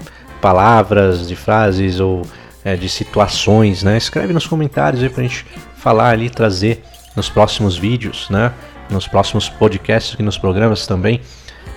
[0.41, 2.22] palavras, de frases ou
[2.64, 3.97] é, de situações, né?
[3.97, 6.82] Escreve nos comentários aí pra gente falar ali, trazer
[7.14, 8.53] nos próximos vídeos, né?
[8.88, 11.20] Nos próximos podcasts aqui nos programas também.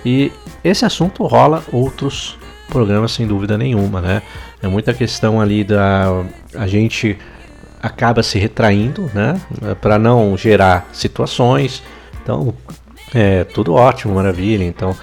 [0.04, 0.32] E
[0.62, 2.38] esse assunto rola outros
[2.68, 4.22] programas sem dúvida nenhuma, né?
[4.62, 6.24] É muita questão ali da
[6.54, 7.18] a gente
[7.82, 9.40] acaba se retraindo, né?
[9.80, 11.82] Para não gerar situações.
[12.22, 12.54] Então,
[13.14, 14.64] é tudo ótimo, maravilha.
[14.64, 14.96] Então,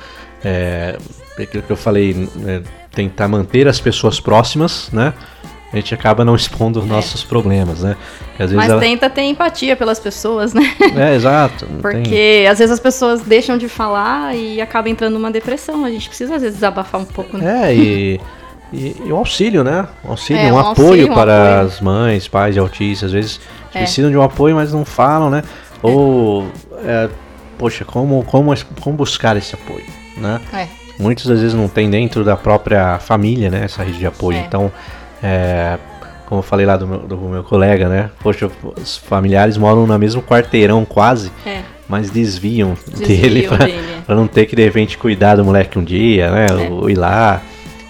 [0.43, 0.97] é,
[1.39, 5.13] aquilo que eu falei, é, tentar manter as pessoas próximas, né?
[5.71, 6.89] A gente acaba não expondo os é.
[6.89, 7.95] nossos problemas, né?
[8.37, 8.79] Mas ela...
[8.79, 10.63] tenta ter empatia pelas pessoas, né?
[10.97, 11.65] É, exato.
[11.81, 12.47] Porque tem...
[12.47, 15.85] às vezes as pessoas deixam de falar e acaba entrando numa depressão.
[15.85, 17.69] A gente precisa às vezes desabafar um pouco, né?
[17.69, 18.19] É, e,
[18.73, 19.87] e, e o auxílio, né?
[20.03, 21.67] O auxílio, é, um, um, apoio auxílio, um para apoio.
[21.67, 23.07] as mães, pais de autistas.
[23.07, 23.39] Às vezes
[23.73, 23.79] é.
[23.79, 25.41] precisam de um apoio, mas não falam, né?
[25.45, 25.87] É.
[25.87, 26.47] Ou,
[26.83, 27.09] é,
[27.57, 29.85] poxa, como, como, como buscar esse apoio,
[30.17, 30.41] né?
[30.53, 30.67] É.
[30.99, 33.63] Muitas vezes não tem dentro da própria família, né?
[33.63, 34.37] Essa rede de apoio.
[34.37, 34.69] Então
[35.21, 35.77] é,
[36.25, 38.09] como eu falei lá do meu, do meu, colega, né?
[38.21, 38.49] Poxa,
[38.81, 41.61] os familiares moram no mesmo quarteirão quase, é.
[41.89, 43.47] mas desviam, desviam dele
[44.05, 46.45] para não ter que de repente cuidar do moleque um dia, né?
[46.49, 46.69] É.
[46.69, 47.41] Ou ir lá.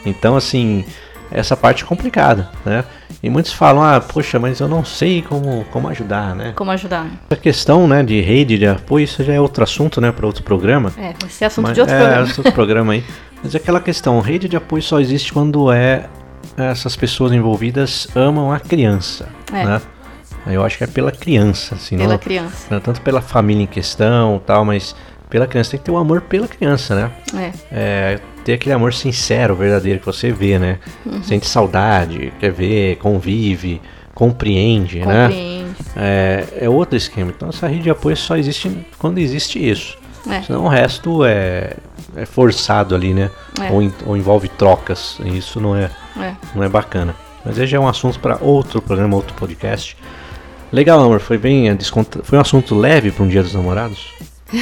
[0.05, 0.83] Então, assim,
[1.31, 2.83] essa parte é complicada, né?
[3.23, 6.53] E muitos falam, ah, poxa, mas eu não sei como, como ajudar, né?
[6.55, 7.07] Como ajudar.
[7.29, 10.43] A questão, né, de rede de apoio, isso já é outro assunto, né, para outro
[10.43, 10.91] programa.
[10.97, 12.27] É, vai ser assunto mas, de outro é, programa.
[12.27, 13.03] É, outro programa aí.
[13.43, 16.05] Mas é aquela questão, rede de apoio só existe quando é
[16.57, 19.65] essas pessoas envolvidas amam a criança, é.
[19.65, 19.81] né?
[20.47, 22.67] Eu acho que é pela criança, assim, pela não, criança.
[22.69, 24.95] não tanto pela família em questão, tal, mas
[25.29, 27.11] pela criança tem que ter o um amor pela criança, né?
[27.35, 27.51] É.
[27.71, 28.19] é.
[28.43, 30.79] ter aquele amor sincero, verdadeiro que você vê, né?
[31.05, 31.23] Uhum.
[31.23, 33.79] Sente saudade, quer ver, convive,
[34.15, 35.27] compreende, né?
[35.27, 35.63] compreende.
[35.63, 35.75] né?
[35.95, 37.31] É, é outro esquema.
[37.35, 39.97] Então essa rede de apoio só existe quando existe isso.
[40.29, 40.41] É.
[40.41, 41.75] Senão o resto é,
[42.15, 43.29] é forçado ali, né?
[43.59, 43.71] É.
[43.71, 45.17] Ou, ou, envolve trocas.
[45.23, 45.89] E isso não é,
[46.19, 46.33] é.
[46.55, 47.15] não é bacana.
[47.45, 49.97] Mas esse já é um assunto para outro programa, outro podcast.
[50.71, 51.19] Legal, amor.
[51.19, 52.23] Foi bem descontra...
[52.23, 54.13] Foi um assunto leve para um dia dos namorados?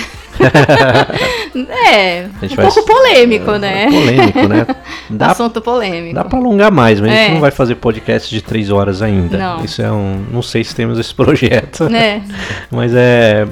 [1.92, 2.66] é, um vai...
[2.66, 3.86] pouco polêmico, né?
[3.86, 4.68] É polêmico, né?
[5.10, 6.14] Dá, Assunto polêmico.
[6.14, 7.14] Dá para alongar mais, mas é.
[7.14, 7.34] a gente é.
[7.34, 9.38] não vai fazer podcast de três horas ainda.
[9.38, 9.66] Não.
[9.66, 10.24] Isso é um.
[10.32, 11.86] Não sei se temos esse projeto.
[11.86, 12.22] É.
[12.70, 13.48] mas é.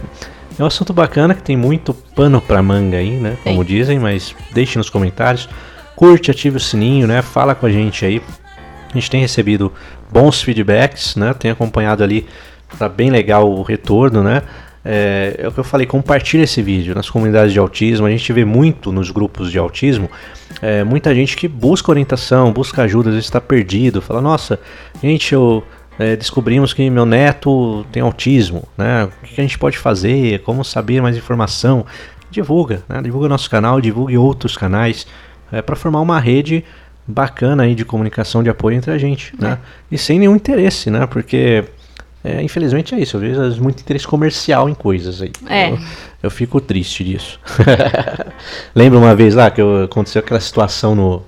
[0.59, 3.37] É um assunto bacana que tem muito pano pra manga aí, né?
[3.43, 3.67] Como Sim.
[3.67, 5.47] dizem, mas deixe nos comentários.
[5.95, 7.21] Curte, ative o sininho, né?
[7.21, 8.21] Fala com a gente aí.
[8.89, 9.71] A gente tem recebido
[10.11, 11.33] bons feedbacks, né?
[11.33, 12.25] Tem acompanhado ali,
[12.77, 14.41] tá bem legal o retorno, né?
[14.83, 18.07] É, é, o que eu falei, compartilha esse vídeo nas comunidades de autismo.
[18.07, 20.09] A gente vê muito nos grupos de autismo,
[20.61, 24.01] é, muita gente que busca orientação, busca ajuda, às vezes está perdido.
[24.01, 24.57] Fala, nossa,
[25.03, 25.63] gente, eu
[25.99, 29.05] é, descobrimos que meu neto tem autismo, né?
[29.05, 30.39] O que a gente pode fazer?
[30.43, 31.85] Como saber mais informação?
[32.29, 33.01] Divulga, né?
[33.01, 35.07] Divulga nosso canal, divulgue outros canais,
[35.51, 36.63] é, para formar uma rede
[37.07, 39.57] bacana aí de comunicação de apoio entre a gente, né?
[39.61, 39.95] É.
[39.95, 41.07] E sem nenhum interesse, né?
[41.07, 41.63] Porque
[42.23, 45.31] é, infelizmente é isso, eu vejo muito interesse comercial em coisas aí.
[45.49, 45.71] É.
[45.71, 45.79] Eu,
[46.23, 47.39] eu fico triste disso.
[48.75, 51.23] Lembra uma vez lá que eu, aconteceu aquela situação no,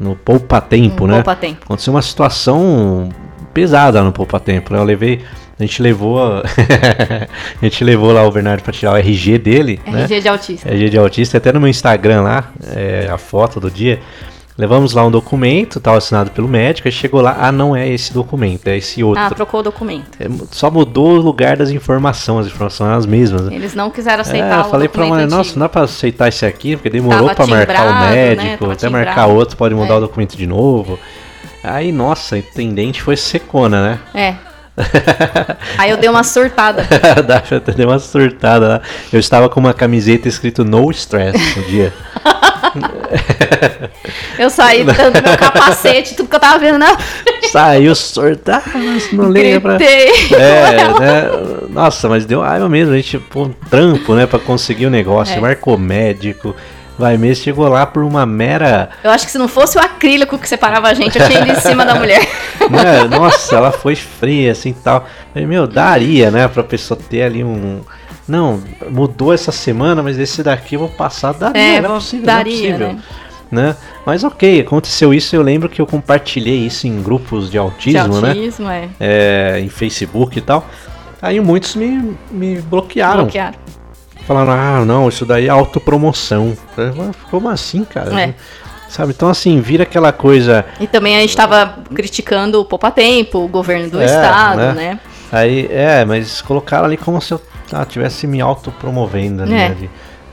[0.00, 1.16] no Poupa Tempo, né?
[1.16, 1.64] Poupa Tempo.
[1.64, 3.08] Aconteceu uma situação
[3.52, 4.72] pesada no Poupa Tempo.
[4.72, 4.78] Né?
[4.78, 5.20] Eu levei.
[5.58, 6.20] A gente levou.
[6.20, 6.42] a
[7.62, 9.80] gente levou lá o Bernardo para tirar o RG dele.
[9.86, 10.20] RG né?
[10.20, 10.68] de autista.
[10.68, 14.00] RG de autista, até no meu Instagram lá, é, a foto do dia.
[14.56, 18.12] Levamos lá um documento, tal, assinado pelo médico, e chegou lá, ah, não é esse
[18.12, 19.22] documento, é esse outro.
[19.22, 20.10] Ah, trocou o documento.
[20.20, 23.46] É, só mudou o lugar das informações, as informações são as mesmas.
[23.46, 23.54] Né?
[23.54, 26.44] Eles não quiseram aceitar é, eu falei pra mulher, nossa, não dá pra aceitar esse
[26.44, 28.10] aqui, porque demorou para marcar o né?
[28.10, 28.72] médico, né?
[28.74, 29.06] até timbrado.
[29.06, 29.96] marcar outro, pode mudar é.
[29.96, 30.98] o documento de novo.
[31.62, 33.98] Aí, nossa, a intendente foi secona, né?
[34.14, 34.52] É.
[35.78, 36.86] Aí eu dei uma surtada.
[37.76, 38.82] dei uma surtada.
[39.12, 41.92] Eu estava com uma camiseta escrito No Stress no dia.
[44.38, 46.96] eu saí dando meu capacete, tudo que eu tava vendo na.
[47.50, 47.92] Saiu
[48.74, 49.76] mas não lembra.
[49.82, 51.30] É, né?
[51.68, 52.94] Nossa, mas deu raiva mesmo.
[52.94, 55.36] A gente pô, um trampo, né, pra conseguir o negócio.
[55.36, 55.40] É.
[55.40, 56.56] Marcou médico.
[57.02, 58.90] Vai mesmo, chegou lá por uma mera.
[59.02, 61.50] Eu acho que se não fosse o acrílico que separava a gente, eu tinha ido
[61.50, 62.24] em cima da mulher.
[62.70, 63.08] Né?
[63.10, 65.04] Nossa, ela foi fria assim tal.
[65.32, 67.80] Falei, meu, daria, né, pra pessoa ter ali um.
[68.28, 71.34] Não, mudou essa semana, mas esse daqui eu vou passar.
[71.34, 73.02] Daria, é, não é possível, daria, não é possível.
[73.50, 73.62] Né?
[73.62, 73.76] né?
[74.06, 75.34] Mas ok, aconteceu isso.
[75.34, 78.88] Eu lembro que eu compartilhei isso em grupos de autismo, de autismo né?
[79.00, 79.56] É.
[79.56, 79.60] é.
[79.60, 80.64] Em Facebook e tal.
[81.20, 83.24] Aí muitos me, me bloquearam.
[83.24, 83.61] Bloquearam.
[84.32, 86.56] Falaram, ah, não, isso daí é autopromoção.
[87.30, 88.18] Como assim, cara?
[88.18, 88.34] É.
[88.88, 89.12] Sabe?
[89.14, 90.64] Então, assim, vira aquela coisa.
[90.80, 94.72] E também a gente estava criticando o Poupa Tempo, o governo do é, estado, né?
[94.72, 95.00] né?
[95.30, 97.40] Aí, é, mas colocaram ali como se eu
[97.72, 99.76] ah, tivesse me autopromovendo, né?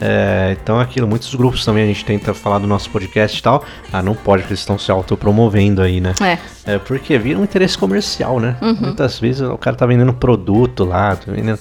[0.01, 0.55] É.
[0.61, 3.65] Então aquilo, muitos grupos também a gente tenta falar do nosso podcast e tal.
[3.91, 6.13] Ah, não pode, porque eles estão se autopromovendo aí, né?
[6.21, 6.73] É.
[6.75, 6.79] é.
[6.79, 8.55] Porque vira um interesse comercial, né?
[8.61, 8.77] Uhum.
[8.79, 11.59] Muitas vezes o cara tá vendendo produto lá, tá vendendo.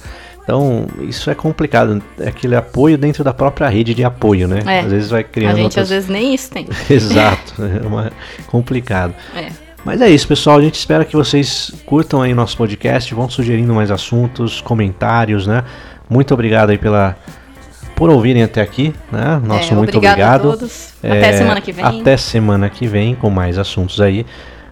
[0.49, 2.03] Então, isso é complicado.
[2.19, 4.63] É aquele apoio dentro da própria rede de apoio, né?
[4.65, 4.81] É.
[4.81, 5.53] Às vezes vai criando.
[5.53, 5.83] A gente outras...
[5.83, 6.67] às vezes nem isso tem.
[6.89, 7.63] Exato.
[7.63, 8.11] É uma...
[8.47, 9.15] complicado.
[9.37, 9.49] É.
[9.85, 10.57] Mas é isso, pessoal.
[10.57, 15.47] A gente espera que vocês curtam aí o nosso podcast, vão sugerindo mais assuntos, comentários,
[15.47, 15.65] né?
[16.09, 17.15] Muito obrigado aí pela
[17.95, 19.39] por ouvirem até aqui, né?
[19.45, 20.49] Nosso é, muito obrigado.
[20.49, 20.95] A todos.
[21.03, 21.85] É, até semana que vem.
[21.85, 24.25] Até semana que vem com mais assuntos aí.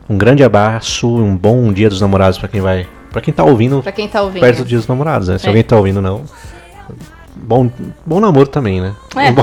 [0.09, 3.83] Um grande abraço, um bom Dia dos Namorados para quem vai, para quem tá ouvindo.
[3.83, 4.43] Para quem tá ouvindo.
[4.43, 5.39] Perto do Dia dos Namorados, né?
[5.39, 5.49] Se é.
[5.49, 6.23] alguém tá ouvindo não,
[7.35, 7.71] bom,
[8.05, 8.95] bom namoro também, né?
[9.17, 9.33] É.
[9.33, 9.43] Bom,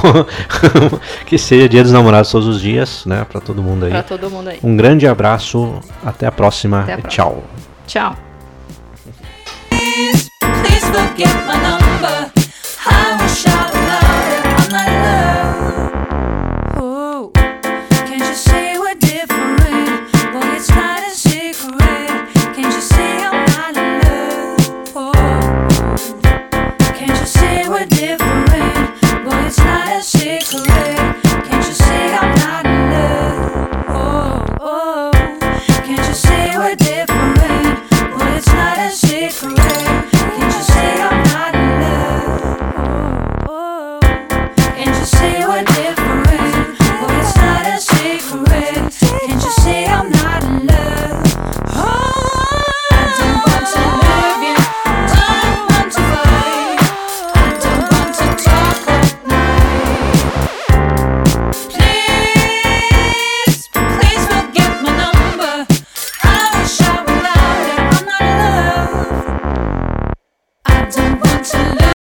[1.25, 3.25] que seja Dia dos Namorados todos os dias, né?
[3.27, 3.91] Para todo mundo aí.
[3.91, 4.59] Para todo mundo aí.
[4.61, 6.81] Um grande abraço, até a próxima.
[6.81, 7.25] Até a próxima.
[7.25, 7.43] Tchau.
[7.87, 8.15] Tchau.
[9.71, 10.83] Please, please